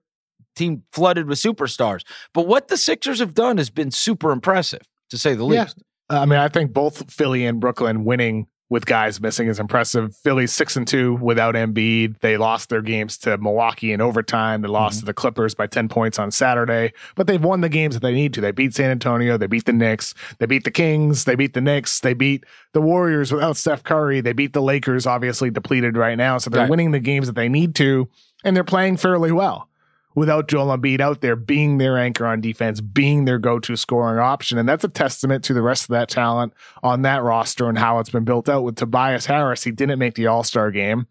[0.55, 2.03] team flooded with superstars.
[2.35, 5.63] But what the Sixers have done has been super impressive, to say the Yeah.
[5.63, 5.83] least.
[6.09, 10.15] I mean, I think both Philly and Brooklyn winning with guys missing is impressive.
[10.17, 12.19] Philly's six and two without Embiid.
[12.19, 14.63] They lost their games to Milwaukee in overtime.
[14.63, 15.01] They lost Mhm.
[15.01, 18.13] to the Clippers by 10 points on Saturday, but they've won the games that they
[18.13, 18.41] need to.
[18.41, 19.37] They beat San Antonio.
[19.37, 20.15] They beat the Knicks.
[20.41, 21.27] They beat the Kings.
[21.27, 22.01] They beat the Knicks.
[22.01, 22.43] They beat
[22.73, 24.21] the Warriors without Steph Curry.
[24.21, 26.39] They beat the Lakers, obviously depleted right now.
[26.39, 26.71] So they're Right.
[26.71, 28.09] winning the games that they need to,
[28.43, 29.69] and they're playing fairly well
[30.17, 34.59] without Joel Embiid out there being their anchor on defense, being their go-to scoring option.
[34.59, 38.01] And that's a testament to the rest of that talent on that roster and how
[38.01, 39.63] it's been built out with Tobias Harris.
[39.63, 41.07] He didn't make the All-Star game,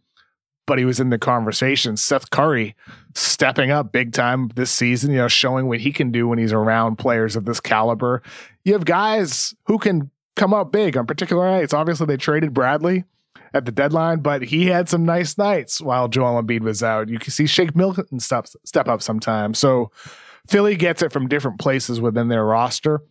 [0.66, 1.96] but he was in the conversation.
[1.96, 2.76] Seth Curry
[3.14, 6.52] stepping up big time this season, you know, showing what he can do when he's
[6.52, 8.24] around players of this caliber.
[8.64, 11.76] You have guys who can come up big on particular nights.
[11.76, 13.04] Obviously, they traded Bradley
[13.56, 17.10] at the deadline, but he had some nice nights while Joel Embiid was out.
[17.10, 19.58] You can see Shake Milton step, step up sometimes.
[19.58, 19.92] So
[20.48, 23.02] Philly gets it from different places within their roster.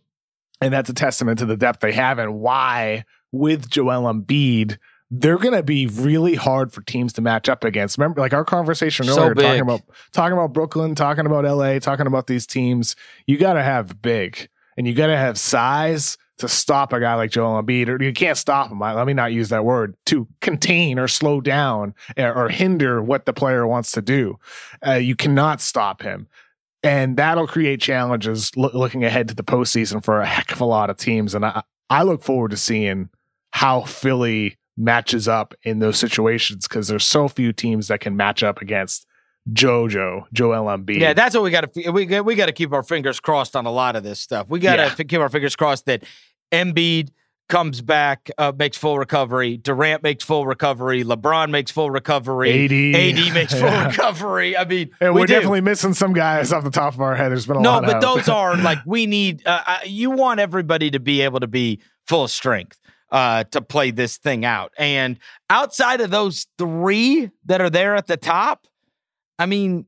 [0.61, 4.77] And that's a testament to the depth they have and why, with Joel Embiid,
[5.11, 7.97] they're going to be really hard for teams to match up against.
[7.97, 9.81] Remember, like our conversation So earlier, talking about
[10.13, 12.95] talking about Brooklyn, talking about LA, talking about these teams.
[13.27, 17.15] You got to have big, and you got to have size to stop a guy
[17.15, 18.79] like Joel Embiid, or you can't stop him.
[18.79, 23.25] Let me not use that word to contain or slow down or, or hinder what
[23.25, 24.37] the player wants to do.
[24.85, 26.27] Uh, you cannot stop him.
[26.83, 30.65] And that'll create challenges loo- looking ahead to the postseason for a heck of a
[30.65, 31.33] lot of teams.
[31.33, 33.09] And I, I look forward to seeing
[33.51, 38.43] how Philly matches up in those situations because there's so few teams that can match
[38.43, 39.07] up against
[39.51, 40.99] JoJo, Joel Embiid.
[40.99, 43.55] Yeah, that's what we got to we got, we got to keep our fingers crossed
[43.55, 44.49] on a lot of this stuff.
[44.49, 44.95] We got to Yeah.
[44.95, 46.03] keep our fingers crossed that
[46.51, 47.09] Embiid
[47.47, 49.57] comes back, uh, makes full recovery.
[49.57, 51.03] Durant makes full recovery.
[51.03, 52.65] LeBron makes full recovery.
[52.65, 52.71] AD.
[52.71, 53.87] AD makes full Yeah.
[53.89, 54.57] recovery.
[54.57, 55.33] I mean, And we we're do.
[55.35, 57.29] definitely missing some guys off the top of our head.
[57.29, 58.01] There's been a no, lot but out.
[58.01, 59.43] those are like we need.
[59.45, 62.79] Uh, you want everybody to be able to be full strength
[63.11, 64.71] uh, to play this thing out.
[64.79, 65.19] And
[65.51, 68.65] outside of those three that are there at the top,
[69.39, 69.85] I mean,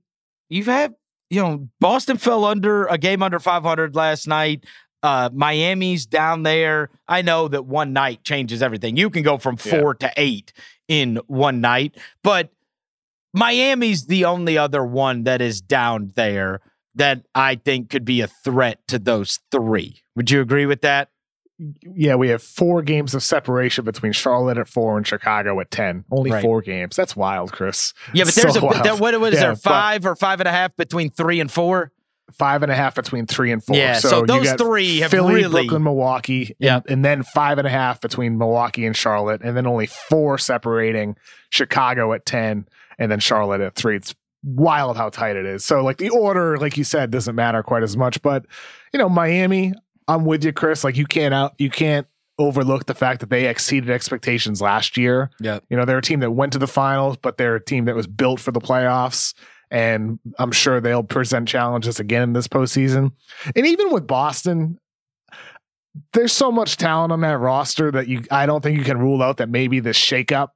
[0.49, 0.95] you've had
[1.29, 4.65] you know Boston fell under a game under 500 last night.
[5.03, 6.89] Uh, Miami's down there.
[7.07, 8.97] I know that one night changes everything.
[8.97, 9.79] You can go from Yeah.
[9.79, 10.53] four to eight
[10.87, 12.51] in one night, but
[13.33, 16.61] Miami's the only other one that is down there
[16.95, 20.01] that I think could be a threat to those three.
[20.15, 21.09] Would you agree with that?
[21.95, 26.05] Yeah, we have four games of separation between Charlotte at four and Chicago at 10.
[26.11, 26.41] Only Right.
[26.41, 26.95] four games.
[26.95, 27.93] That's wild, Chris.
[28.13, 28.83] Yeah, but So there's a wild.
[28.83, 31.39] there, what, what is Yeah, there but- five or five and a half between three
[31.39, 31.91] and four?
[32.37, 33.77] Five and a half between three and four.
[33.77, 37.57] Yeah, so, so those three have Philly, really- Brooklyn, Milwaukee, yeah, and, and then five
[37.57, 41.15] and a half between Milwaukee and Charlotte, and then only four separating
[41.51, 42.67] Chicago at 10
[42.99, 43.95] and then Charlotte at three.
[43.95, 45.63] It's wild how tight it is.
[45.63, 48.21] So, like, the order, like you said, doesn't matter quite as much.
[48.21, 48.45] But,
[48.93, 49.73] you know, Miami,
[50.07, 50.83] I'm with you, Chris.
[50.83, 52.07] Like, you can't out, you can't
[52.39, 55.31] overlook the fact that they exceeded expectations last year.
[55.39, 55.59] Yeah.
[55.69, 57.95] You know, they're a team that went to the finals, but they're a team that
[57.95, 59.33] was built for the playoffs.
[59.71, 63.11] And I'm sure they'll present challenges again in this postseason.
[63.55, 64.79] And even with Boston,
[66.13, 69.23] there's so much talent on that roster that you I don't think you can rule
[69.23, 70.49] out that maybe this shakeup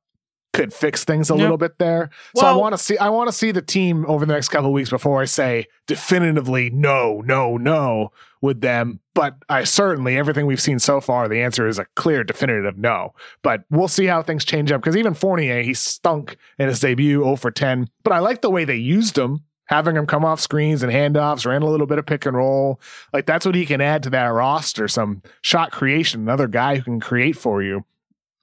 [0.54, 1.40] could fix things a Yep.
[1.42, 2.10] little bit there.
[2.36, 4.68] so I want to see I want to see the team over the next couple
[4.68, 9.00] of weeks before I say definitively no, no, no with them.
[9.14, 13.14] But I certainly everything we've seen so far, the answer is a clear, definitive no.
[13.44, 17.24] But we'll see how things change up because even Fournier, he stunk in his debut
[17.24, 17.88] 0 for 10.
[18.04, 19.42] But I like the way they used him.
[19.68, 22.82] Having him come off screens and handoffs, ran a little bit of pick and roll.
[23.14, 24.90] Like that's what he can add to that roster.
[24.90, 27.86] Some shot creation, another guy who can create for you.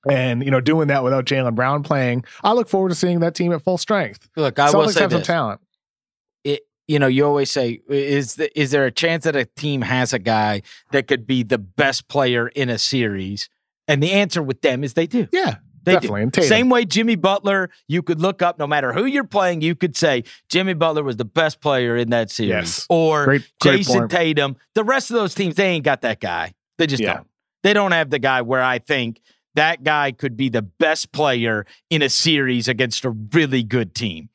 [0.08, 3.34] And you know, doing that without Jaylen Brown playing, I look forward to seeing that
[3.34, 4.28] team at full strength.
[4.36, 5.26] Look, I Celtics will say have some this.
[5.26, 5.60] talent.
[6.44, 9.82] it, you know, you always say, is the, is there a chance that a team
[9.82, 13.48] has a guy that could be the best player in a series?
[13.88, 15.26] And the answer with them is they do.
[15.32, 16.26] Yeah, They definitely.
[16.26, 16.42] Do.
[16.42, 19.96] Same way Jimmy Butler, you could look up no matter who you're playing, you could
[19.96, 22.50] say Jimmy Butler was the best player in that series.
[22.50, 22.86] Yes.
[22.88, 24.10] Or Great, great Jayson point.
[24.10, 24.56] Tatum.
[24.74, 26.54] The rest of those teams, they ain't got that guy.
[26.78, 27.14] They just Yeah.
[27.14, 27.26] don't.
[27.64, 29.20] They don't have the guy where I think
[29.58, 34.28] that guy could be the best player in a series against a really good team.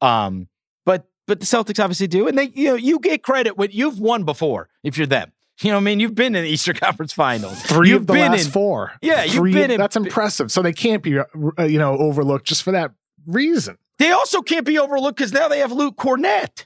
[0.00, 0.48] Um,
[0.84, 3.98] but but the Celtics obviously do, and they you know you get credit when you've
[4.00, 5.32] won before if you're them.
[5.60, 7.60] You know, what I mean, you've been in the Eastern Conference Finals.
[7.64, 8.92] 3 you've of the been last in, four.
[9.02, 10.50] Yeah, you've Three- been in- That's impressive.
[10.50, 11.24] So they can't be, uh,
[11.64, 12.92] you know, overlooked just for that
[13.26, 13.76] reason.
[13.98, 16.64] They also can't be overlooked because now they have Luke Kornet.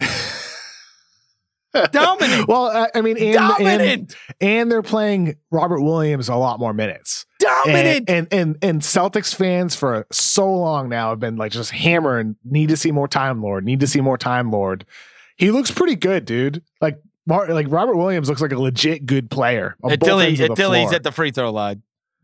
[1.92, 2.48] Dominant.
[2.48, 4.16] Well, I, I mean, and, and, Dominant.
[4.40, 7.26] and they're playing Robert Williams a lot more minutes.
[7.38, 8.08] Dominant.
[8.08, 12.36] And, and and and Celtics fans for so long now have been like just hammering,
[12.44, 14.84] need to see more Time Lord, need to see more Time Lord.
[15.36, 16.62] He looks pretty good, dude.
[16.80, 19.76] Like Mar- like Robert Williams looks like a legit good player.
[19.82, 21.82] until he, ends of the until he's at the free throw line.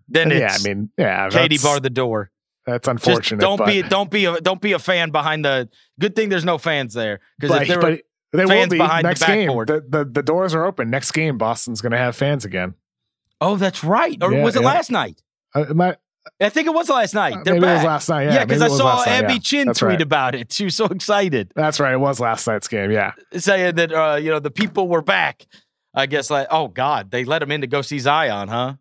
[0.08, 2.30] then yeah, I mean, yeah, Katie that's, bar the door.
[2.64, 3.40] that's Just unfortunate.
[3.40, 5.68] don't but, be don't be a don't be a fan behind the.
[5.98, 7.98] Good thing there's no fans there because if there were,
[8.32, 9.48] they will fans be behind the next game.
[9.48, 10.90] The, the the doors are open.
[10.90, 12.74] Next game, Boston's going to have fans again.
[13.40, 14.68] oh that's right or Yeah, was it yeah.
[14.68, 15.22] last night?
[15.54, 15.96] Uh, it might-
[16.40, 17.34] I think it was last night.
[17.44, 17.86] They're maybe it was back.
[17.86, 18.22] last night.
[18.26, 19.38] Yeah, Yeah, because maybe I saw night, Abby yeah.
[19.40, 20.00] Chin That's tweet right.
[20.00, 20.52] about it.
[20.56, 21.92] She was so excited, That's right.
[21.94, 22.92] It was last night's game.
[22.92, 23.12] Yeah.
[23.36, 25.46] saying that uh, you know the people were back.
[25.94, 28.74] I guess like oh god, they let him in to go see Zion, huh?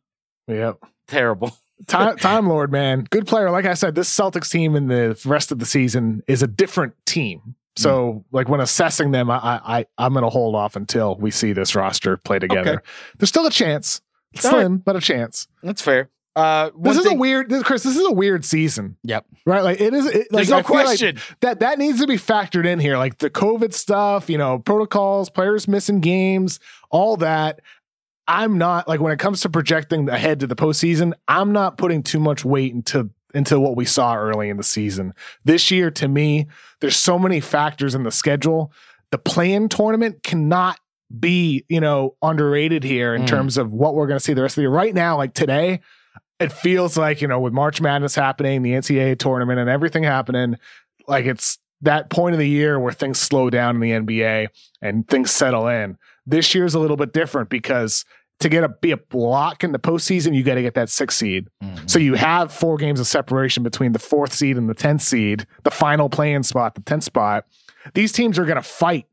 [0.48, 0.78] Yep.
[1.08, 1.58] Terrible.
[1.88, 3.50] Time, Time Lord, man, good player.
[3.50, 6.94] Like I said, this Celtics team in the rest of the season is a different
[7.08, 7.56] team.
[7.78, 11.54] So, like when assessing them, I, I I'm going to hold off until we see
[11.54, 12.74] this roster play together.
[12.74, 12.84] Okay.
[13.18, 14.02] There's still a chance,
[14.44, 14.60] All right.
[14.60, 15.48] slim, but a chance.
[15.64, 16.10] That's fair.
[16.36, 17.84] Uh, This is thing, a weird, this, Chris.
[17.84, 18.98] This is a weird season.
[19.04, 19.26] Yep.
[19.46, 19.62] Right.
[19.62, 20.06] Like it is.
[20.06, 21.18] It, like, There's no I feel like question.
[21.42, 22.98] that that needs to be factored in here.
[22.98, 26.60] Like the COVID stuff, you know, protocols, players missing games,
[26.90, 27.62] all that.
[28.28, 32.02] I'm not like when it comes to projecting ahead to the postseason, I'm not putting
[32.04, 35.14] too much weight into into what we saw early in the season.
[35.44, 36.48] This year, to me,
[36.80, 38.72] there's so many factors in the schedule.
[39.12, 40.80] The play-in tournament cannot
[41.20, 43.28] be, you know, underrated here in Mm.
[43.28, 44.70] terms of what we're going to see the rest of the year.
[44.72, 45.82] Right now, like today,
[46.40, 50.56] it feels like, you know, with March Madness happening, the NCAA tournament and everything happening,
[51.08, 54.48] like it's that point of the year where things slow down in the NBA
[54.82, 55.98] and things settle in.
[56.26, 58.06] This year's a little bit different because
[58.42, 61.16] to get a be a block in the postseason, you got to get that six
[61.16, 61.48] seed.
[61.64, 61.88] Mm-hmm.
[61.88, 65.46] So you have four games of separation between the fourth seed and the tenth seed,
[65.64, 67.46] the final play-in spot, the tenth spot.
[67.94, 69.08] These teams are going to fight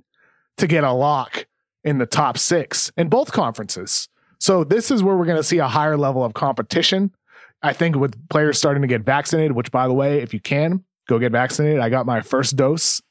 [0.56, 1.46] to get a lock
[1.84, 4.08] in the top six in both conferences.
[4.38, 7.14] So this is where we're going to see a higher level of competition.
[7.62, 10.84] I think with players starting to get vaccinated, which by the way, if you can
[11.08, 13.02] go get vaccinated, I got my first dose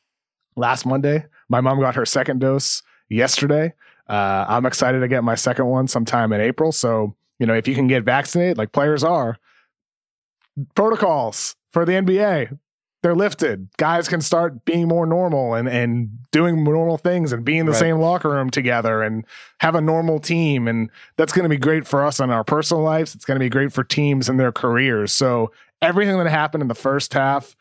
[0.55, 1.25] last Monday.
[1.49, 3.73] My mom got her second dose yesterday.
[4.09, 6.71] Uh, I'm excited to get my second one sometime in April.
[6.71, 9.37] So, you know, if you can get vaccinated, like players are,
[10.75, 12.57] protocols for the NBA,
[13.03, 13.69] they're lifted.
[13.77, 17.71] Guys can start being more normal and, and doing normal things and be in the
[17.73, 17.79] Right.
[17.79, 19.23] same locker room together and
[19.59, 20.67] have a normal team.
[20.67, 23.13] And that's going to be great for us in our personal lives.
[23.13, 25.13] It's going to be great for teams and their careers.
[25.13, 25.51] So,
[25.81, 27.55] everything that happened in the first half,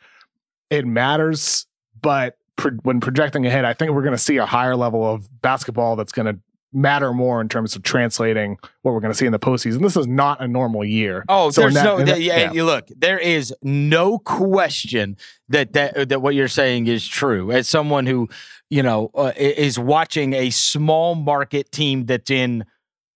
[0.70, 1.66] it matters.
[2.00, 5.28] But pro- when projecting ahead, I think we're going to see a higher level of
[5.42, 6.40] basketball that's going to
[6.72, 9.80] matter more in terms of translating what we're going to see in the postseason.
[9.80, 11.24] This is not a normal year.
[11.28, 12.04] Oh, So there's that- no.
[12.04, 15.16] that- yeah, look, there is no question
[15.48, 17.50] that that that what you're saying is true.
[17.52, 18.28] As someone who,
[18.68, 22.64] you know, uh, is watching a small market team that's in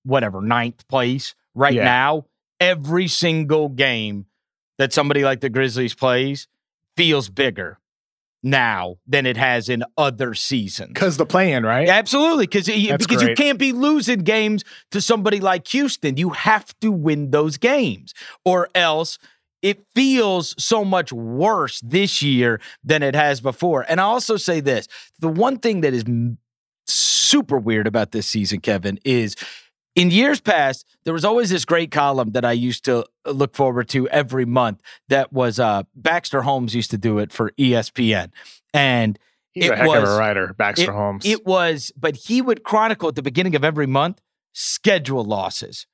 [0.05, 1.85] whatever ninth place right Yeah.
[1.85, 2.27] now,
[2.61, 4.27] every single game
[4.79, 6.47] that somebody like the Grizzlies plays
[6.97, 7.79] feels bigger
[8.43, 10.93] now than it has in other seasons.
[10.95, 11.89] Because the plan, right?
[11.89, 16.17] Absolutely, because because you can't be losing games to somebody like Houston.
[16.17, 18.15] You have to win those games,
[18.45, 19.19] or else
[19.63, 23.85] it feels so much worse this year than it has before.
[23.89, 24.89] And I also say this:
[25.19, 26.05] the one thing that is
[26.87, 29.37] super weird about this season, Kevin, is
[30.01, 33.89] in years past there was always this great column that I used to look forward
[33.91, 34.81] to every month.
[35.09, 38.31] That was uh, Baxter Holmes used to do it for ESPN,
[38.75, 39.19] and
[39.53, 41.25] He's it a heck of was- a writer, Baxter Holmes.
[41.27, 44.21] it was, but he would chronicle at the beginning of every month
[44.53, 45.87] schedule losses.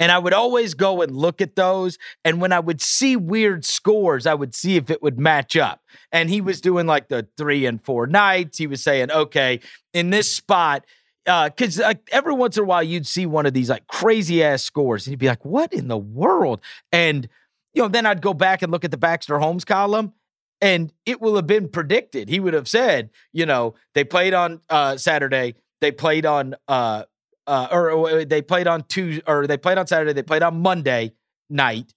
[0.00, 1.98] And I would always go and look at those.
[2.24, 5.80] And when I would see weird scores, I would see if it would match up.
[6.12, 8.58] And he was doing like the three and four nights.
[8.58, 9.58] He was saying, okay,
[9.92, 10.84] in this spot,
[11.28, 14.62] because like every once in a while you'd see one of these like crazy ass
[14.62, 16.60] scores, and you'd be like, "What in the world?"
[16.90, 17.28] And
[17.74, 20.14] you know, then I'd go back and look at the Baxter Holmes column,
[20.60, 22.28] and it will have been predicted.
[22.28, 27.04] He would have said, you know, they played on uh, Saturday, they played on uh,
[27.46, 31.12] uh, or they played on Tuesday, or they played on Saturday, they played on Monday
[31.50, 31.94] night,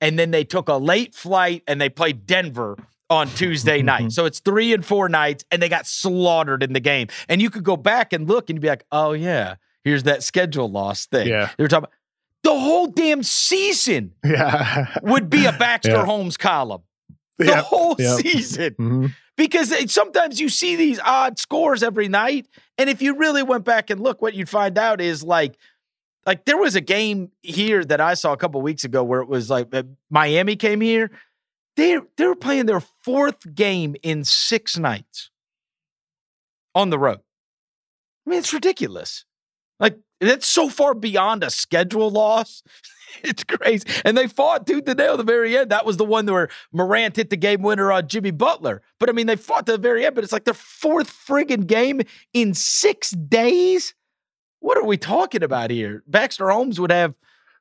[0.00, 2.76] and then they took a late flight and they played Denver
[3.10, 4.12] on Tuesday night.
[4.12, 7.08] So it's three and four nights, and they got slaughtered in the game.
[7.28, 10.70] And you could go back and look and be like, oh yeah, here's that schedule
[10.70, 11.28] loss thing.
[11.28, 11.50] Yeah.
[11.56, 11.92] They were talking about
[12.42, 14.98] the whole damn season yeah.
[15.02, 16.04] would be a Baxter Yeah.
[16.04, 16.82] Holmes column.
[17.38, 18.20] The Yep, whole yep.
[18.20, 19.14] season Mhm.
[19.36, 22.46] because it- sometimes you see these odd scores every night
[22.78, 25.56] and if you really went back and look what you'd find out is like
[26.26, 29.28] like there was a game here that I saw a couple weeks ago where it
[29.28, 31.10] was like uh, Miami came here
[31.76, 35.30] they they were playing their fourth game in 6 nights
[36.74, 37.20] on the road
[38.26, 39.24] I mean it's ridiculous
[39.80, 42.62] like that's so far beyond a schedule loss
[43.22, 43.86] it's crazy.
[44.04, 45.70] And they fought tooth and nail the very end.
[45.70, 48.82] That was the one where Morant hit the game winner on Jimmy Butler.
[48.98, 51.66] But I mean, they fought to the very end, but it's like their fourth friggin'
[51.66, 52.02] game
[52.32, 53.94] in six days.
[54.60, 56.02] What are we talking about here?
[56.06, 57.16] Baxter Holmes would have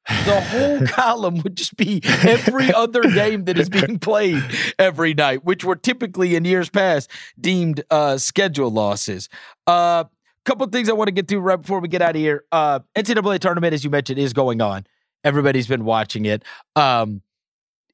[0.08, 4.44] the whole column would just be every other game that is being played
[4.78, 9.30] every night, which were typically in years past deemed uh, schedule losses.
[9.68, 10.04] A uh,
[10.46, 12.44] couple things I want to get to right before we get out of here.
[12.52, 14.86] Uh, NCAA tournament, as you mentioned, is going on.
[15.24, 16.44] Everybody's been watching it.
[16.76, 17.22] Um,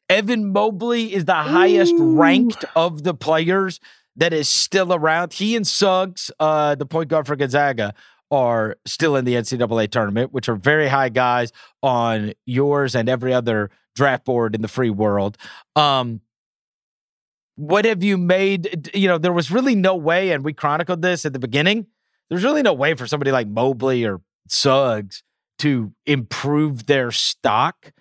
[0.10, 2.16] Evan Mobley is the highest Ooh.
[2.16, 3.80] ranked of the players
[4.16, 5.34] that is still around.
[5.34, 7.94] He and Suggs, uh, the point guard for Gonzaga,
[8.32, 11.52] are still in the NCAA tournament, which are very high guys
[11.82, 15.38] on yours and every other draft board in the free world.
[15.76, 16.22] Um,
[17.56, 18.90] what have you made?
[18.94, 21.88] You know, there was really no way, and we chronicled this at the beginning.
[22.30, 25.24] There's really no way for somebody like Mobley or Suggs
[25.60, 27.92] to improve their stock.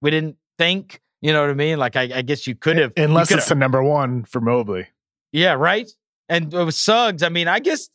[0.00, 1.78] We didn't think, you know what I mean?
[1.78, 4.86] Like, I, I guess you could have, unless it's the number one for Mobley.
[5.32, 5.90] Yeah, right.
[6.28, 7.88] And with Suggs, I mean, I guess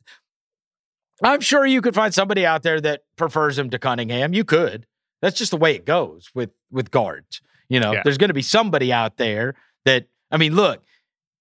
[1.24, 4.34] I'm sure you could find somebody out there that prefers him to Cunningham.
[4.34, 4.86] You could.
[5.22, 7.42] That's just the way it goes with with guards.
[7.70, 8.02] You know, yeah.
[8.04, 9.56] there's going to be somebody out there
[9.86, 10.84] that I mean, look,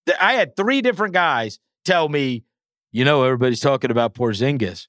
[0.06, 2.44] th- I had three different guys tell me,
[2.92, 4.86] you know, everybody's talking about Porzingis,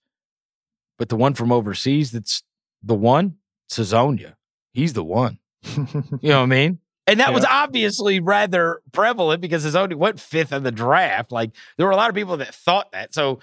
[0.97, 2.43] but the one from overseas that's
[2.83, 3.37] the one,
[3.69, 4.35] Hezonja.
[4.73, 5.39] He's the one.
[5.63, 5.87] you
[6.23, 6.79] know what I mean?
[7.07, 7.35] And that yeah.
[7.35, 11.31] was obviously rather prevalent because Hezonja went fifth in the draft.
[11.31, 13.13] Like there were a lot of people that thought that.
[13.13, 13.39] So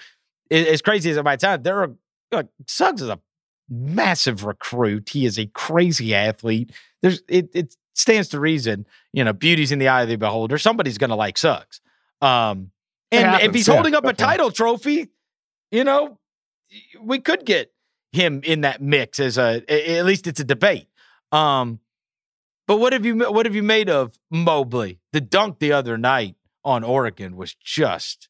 [0.53, 1.95] as crazy as it might sound, there are
[2.31, 3.21] like, Suggs is a
[3.69, 5.09] massive recruit.
[5.09, 6.73] He is a crazy athlete.
[7.01, 10.59] There's it, it stands to reason, you know, beauty's in the eye of the beholder.
[10.59, 11.81] Somebody's gonna like Suggs.
[12.21, 12.71] Um,
[13.11, 15.09] and if he's yeah, holding up a title trophy,
[15.71, 16.19] you know,
[17.01, 17.73] we could get
[18.13, 20.89] him in that mix as a at least it's a debate.
[21.31, 21.81] Um,
[22.67, 25.01] but what have you what have you made of Mobley?
[25.13, 28.29] The dunk the other night on Oregon was just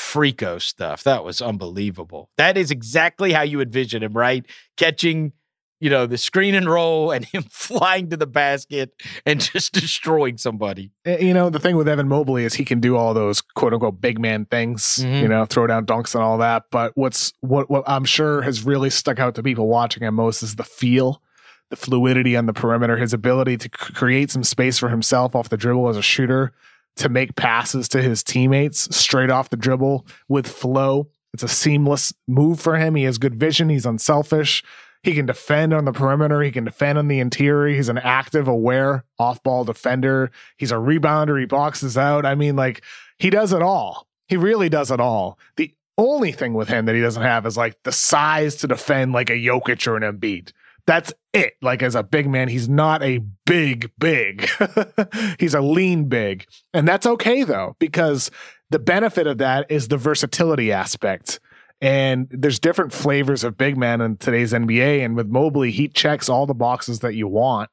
[0.00, 1.04] freako stuff.
[1.04, 2.30] That was unbelievable.
[2.38, 4.46] That is exactly how you envision him, right?
[4.76, 5.32] Catching,
[5.78, 8.92] you know, the screen and roll and him flying to the basket
[9.26, 10.90] and just destroying somebody.
[11.04, 13.74] Eh, you know, the thing with Evan Mobley is he can do all those quote
[13.74, 15.22] unquote big man things, mm-hmm.
[15.22, 16.64] you know, throw down dunks and all that.
[16.70, 20.42] But what's what what I'm sure has really stuck out to people watching him most
[20.42, 21.22] is the feel
[21.68, 25.56] the fluidity on the perimeter, his ability to create some space for himself off the
[25.56, 26.52] dribble as a shooter,
[26.96, 31.08] to make passes to his teammates straight off the dribble with flow.
[31.32, 32.94] It's a seamless move for him.
[32.94, 33.68] He has good vision.
[33.68, 34.64] He's unselfish.
[35.02, 36.42] He can defend on the perimeter.
[36.42, 37.74] He can defend on the interior.
[37.74, 40.30] He's an active, aware off ball defender.
[40.58, 41.40] He's a rebounder.
[41.40, 42.26] He boxes out.
[42.26, 42.82] I mean, like,
[43.18, 44.06] he does it all.
[44.28, 45.38] He really does it all.
[45.56, 49.12] The only thing with him that he doesn't have is like the size to defend
[49.12, 50.52] like a Jokic or an Embiid.
[50.86, 51.54] That's it.
[51.62, 54.48] Like as a big man, he's not a big, big.
[55.38, 56.46] he's a lean big.
[56.72, 58.30] And that's okay though, because
[58.70, 61.40] the benefit of that is the versatility aspect.
[61.80, 65.04] And there's different flavors of big man in today's NBA.
[65.04, 67.70] And with Mobley, he checks all the boxes that you want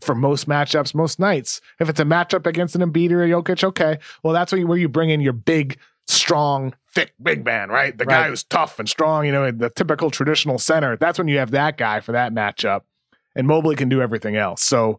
[0.00, 1.60] for most matchups, most nights.
[1.80, 3.98] If it's a matchup against an Embiid or a Jokic, okay.
[4.22, 5.78] Well, that's where you, where you bring in your big,
[6.08, 7.96] strong, thick big man, right?
[7.96, 8.24] The right.
[8.24, 10.96] guy who's tough and strong, you know, the typical traditional center.
[10.96, 12.82] That's when you have that guy for that matchup.
[13.34, 14.62] And Mobley can do everything else.
[14.62, 14.98] So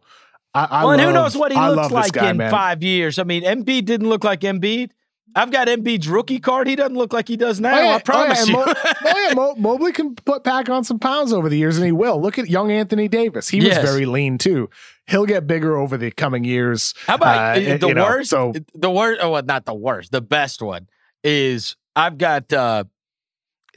[0.54, 2.50] I, I well, love, who knows what he I looks like guy, in man.
[2.50, 3.18] five years?
[3.18, 4.90] I mean, Embiid didn't look like Embiid.
[5.34, 6.66] I've got Embiid's rookie card.
[6.66, 7.76] He doesn't look like he does now.
[7.76, 7.94] Oh, yeah.
[7.96, 8.58] I promise oh, yeah.
[8.58, 8.66] you.
[8.66, 9.34] Mo- oh, yeah.
[9.34, 12.20] Mo- Mobley can put pack on some pounds over the years, and he will.
[12.20, 13.48] Look at young Anthony Davis.
[13.48, 13.82] He yes.
[13.82, 14.70] was very lean too.
[15.06, 16.94] He'll get bigger over the coming years.
[17.06, 18.32] How about uh, the worst?
[18.32, 19.20] Know, so the worst.
[19.22, 20.12] Oh, well, not the worst.
[20.12, 20.88] The best one
[21.24, 22.84] is I've got uh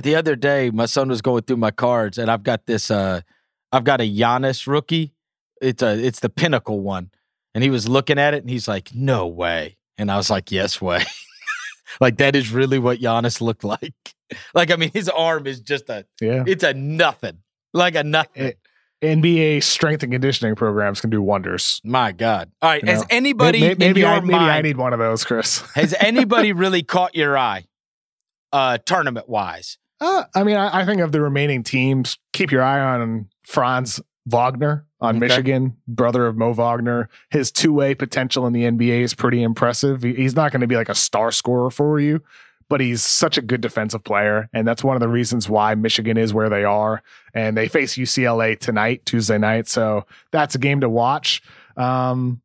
[0.02, 3.22] the other day my son was going through my cards and I've got this uh
[3.72, 5.14] I've got a Giannis rookie.
[5.62, 7.12] It's a it's the pinnacle one.
[7.54, 10.52] And he was looking at it and he's like, "No way." And I was like,
[10.52, 11.04] "Yes way."
[12.02, 13.94] like that is really what Giannis looked like.
[14.54, 16.44] like I mean his arm is just a yeah.
[16.48, 17.40] it's a nothing.
[17.74, 18.44] Like a nothing.
[18.48, 18.60] It,
[19.02, 21.82] NBA strength and conditioning programs can do wonders.
[21.84, 22.52] My God!
[22.62, 23.08] All right, you has know?
[23.10, 25.60] anybody maybe, maybe, I, maybe I need one of those, Chris?
[25.76, 27.66] has anybody really caught your eye,
[28.52, 29.78] uh, tournament wise?
[30.00, 32.18] Uh, I mean, I, I, think of the remaining teams.
[32.34, 35.28] Keep your eye on Franz Wagner on okay.
[35.28, 37.10] Michigan, brother of Mo Wagner.
[37.30, 40.04] His two way potential in the NBA is pretty impressive.
[40.04, 42.22] He's not going to be like a star scorer for you,
[42.72, 44.50] but he's such a good defensive player.
[44.54, 47.04] And that's one of the reasons why Michigan is where they are.
[47.34, 49.68] And they face UCLA tonight, Tuesday night.
[49.68, 51.44] So that's a game to watch.
[51.76, 52.42] Um,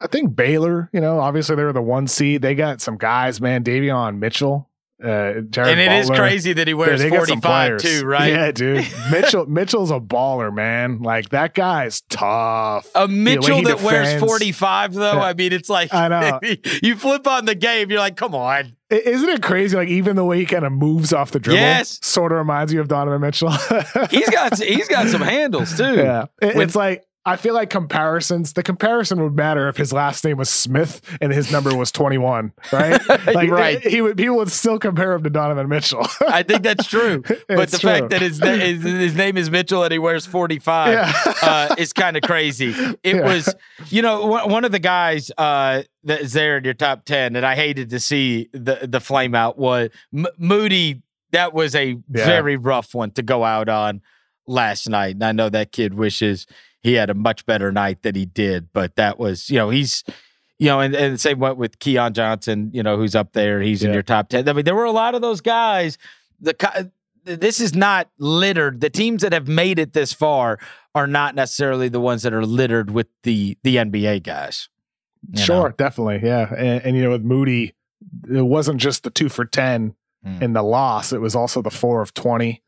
[0.00, 2.40] I think Baylor, you know, obviously they were the one seed.
[2.40, 3.64] They got some guys, man.
[3.64, 4.66] Davion Mitchell
[5.02, 6.24] Uh, and it is Butler.
[6.24, 8.32] crazy that he wears Dude, they got some 45 too, right?
[8.32, 8.86] Yeah, dude.
[9.10, 11.00] Mitchell Mitchell's a baller, man.
[11.02, 12.88] Like that guy's tough.
[12.94, 15.20] A Mitchell he that wears 45, though.
[15.20, 16.40] I mean, it's like I know.
[16.82, 18.74] you flip on the game, you're like, come on.
[18.88, 19.76] Isn't it crazy?
[19.76, 21.98] Like even the way he kind of moves off the dribble, Yes.
[22.02, 23.50] sort of reminds you of Donovan Mitchell.
[24.10, 25.94] He's got he's got some handles too.
[25.96, 28.52] yeah, It- When- it's like I feel like comparisons.
[28.52, 32.18] The comparison would matter if his last name was Smith and his number was twenty
[32.18, 33.00] one, right?
[33.26, 33.80] Like Right.
[33.80, 36.06] He would people would still compare him to Donovan Mitchell.
[36.28, 37.22] I think that's true.
[37.48, 37.90] But the true.
[37.90, 41.92] fact that his, his his name is Mitchell and he wears 45 yeah, uh, is
[41.92, 42.70] kind of crazy.
[43.02, 43.22] It Yeah.
[43.24, 43.52] was,
[43.88, 47.34] you know, one one of the guys uh, that is there in your top 10,
[47.34, 51.02] and I hated to see the, the flame out was M- Moody.
[51.32, 52.24] That was a Yeah.
[52.24, 54.00] very rough one to go out on
[54.46, 55.14] last night.
[55.16, 56.46] And I know that kid wishes
[56.86, 60.04] he had a much better night than he did, but that was, you know, he's,
[60.58, 63.60] you know, and, and the same went with Keon Johnson, you know, who's up there.
[63.60, 64.48] He's in your top 10.
[64.48, 65.98] I mean, there were a lot of those guys.
[66.40, 66.90] The
[67.24, 68.80] This is not littered.
[68.80, 70.60] The teams that have made it this far
[70.94, 74.68] are not necessarily the ones that are littered with the the NBA guys.
[75.34, 75.74] sure, know?
[75.76, 76.54] definitely, yeah.
[76.54, 77.74] And, and you know, with Moody,
[78.32, 80.42] it wasn't just the two for ten Mm.
[80.42, 82.62] in the loss; it was also the four of twenty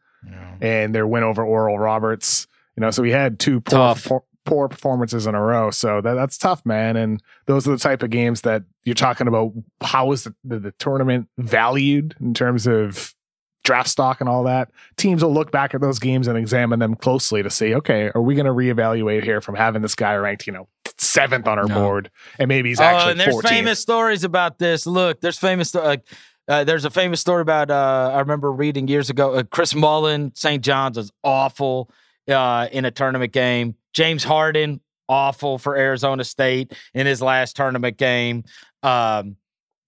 [0.60, 2.47] and their win over Oral Roberts.
[2.78, 5.72] You know, so we had two poor, poor, poor performances in a row.
[5.72, 6.96] So that, that's tough, man.
[6.96, 9.52] And those are the type of games that you're talking about.
[9.82, 13.16] How is the, the, the tournament valued in terms of
[13.64, 14.70] draft stock and all that?
[14.96, 18.22] Teams will look back at those games and examine them closely to see, okay, are
[18.22, 20.68] we going to reevaluate here from having this guy ranked, you know,
[20.98, 21.74] seventh on our No.
[21.74, 22.08] board,
[22.38, 23.08] and maybe he's actually.
[23.08, 23.48] oh, and there's 14th.
[23.48, 24.86] famous stories about this.
[24.86, 25.70] Look, there's famous.
[25.70, 26.06] sto- Like,
[26.46, 27.72] uh, there's a famous story about.
[27.72, 29.34] Uh, I remember reading years ago.
[29.34, 30.62] Uh, Chris Mullin, St.
[30.64, 31.90] John's was awful
[32.28, 33.74] uh, in a tournament game.
[33.92, 38.44] James Harden, awful for Arizona State in his last tournament game.
[38.82, 39.36] Um,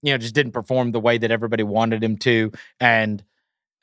[0.01, 2.51] you know, just didn't perform the way that everybody wanted him to.
[2.79, 3.23] And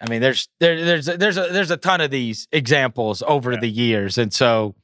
[0.01, 3.61] I mean, there's there, there's there's a there's a ton of these examples over Yeah.
[3.61, 4.75] the years, and so.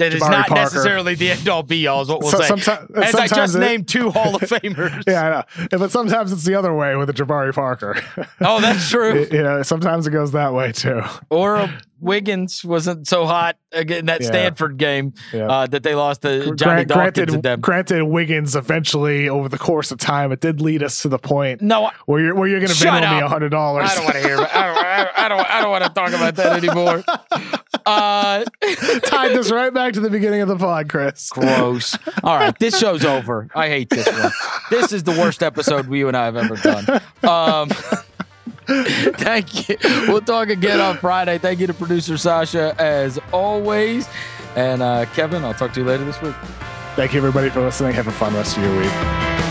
[0.00, 0.62] That is Jabari not Parker.
[0.62, 2.48] necessarily the end all be all, is what we'll So- say.
[2.54, 5.04] someti- As I just it- named two Hall of Famers.
[5.06, 5.78] Yeah, I know.
[5.78, 7.96] But sometimes it's the other way with a Jabari Parker.
[8.42, 9.26] Oh, that's true.
[9.30, 11.02] you know, sometimes it goes that way too.
[11.28, 11.68] Or
[12.00, 14.26] Wiggins wasn't so hot again in that Yeah.
[14.28, 15.46] Stanford game Yeah.
[15.46, 19.90] uh, that they lost to Johnny Grant- Dawkins granted, granted, Wiggins eventually over the course
[19.90, 22.60] of time, it did lead us to the point No, I where you're where you're
[22.60, 23.90] going to Shut Venmo me a hundred dollars.
[23.90, 24.36] I don't want to hear.
[24.38, 24.54] I don't.
[24.54, 25.50] I, I don't.
[25.50, 27.04] I don't want to talk about that anymore.
[27.90, 28.44] Uh,
[29.04, 31.30] Tied this right back to the beginning of the pod, Chris.
[31.30, 31.98] gross.
[32.22, 33.48] All right, this show's over.
[33.54, 34.32] I hate this one.
[34.70, 37.00] This is the worst episode you and I have ever done.
[37.22, 37.68] Um,
[39.16, 39.76] thank you.
[40.08, 41.38] We'll talk again on Friday.
[41.38, 44.08] Thank you to producer Sasha as always.
[44.56, 46.34] And uh, Kevin, I'll talk to you later this week.
[46.94, 47.92] Thank you everybody for listening.
[47.94, 49.49] Have a fun rest of your week.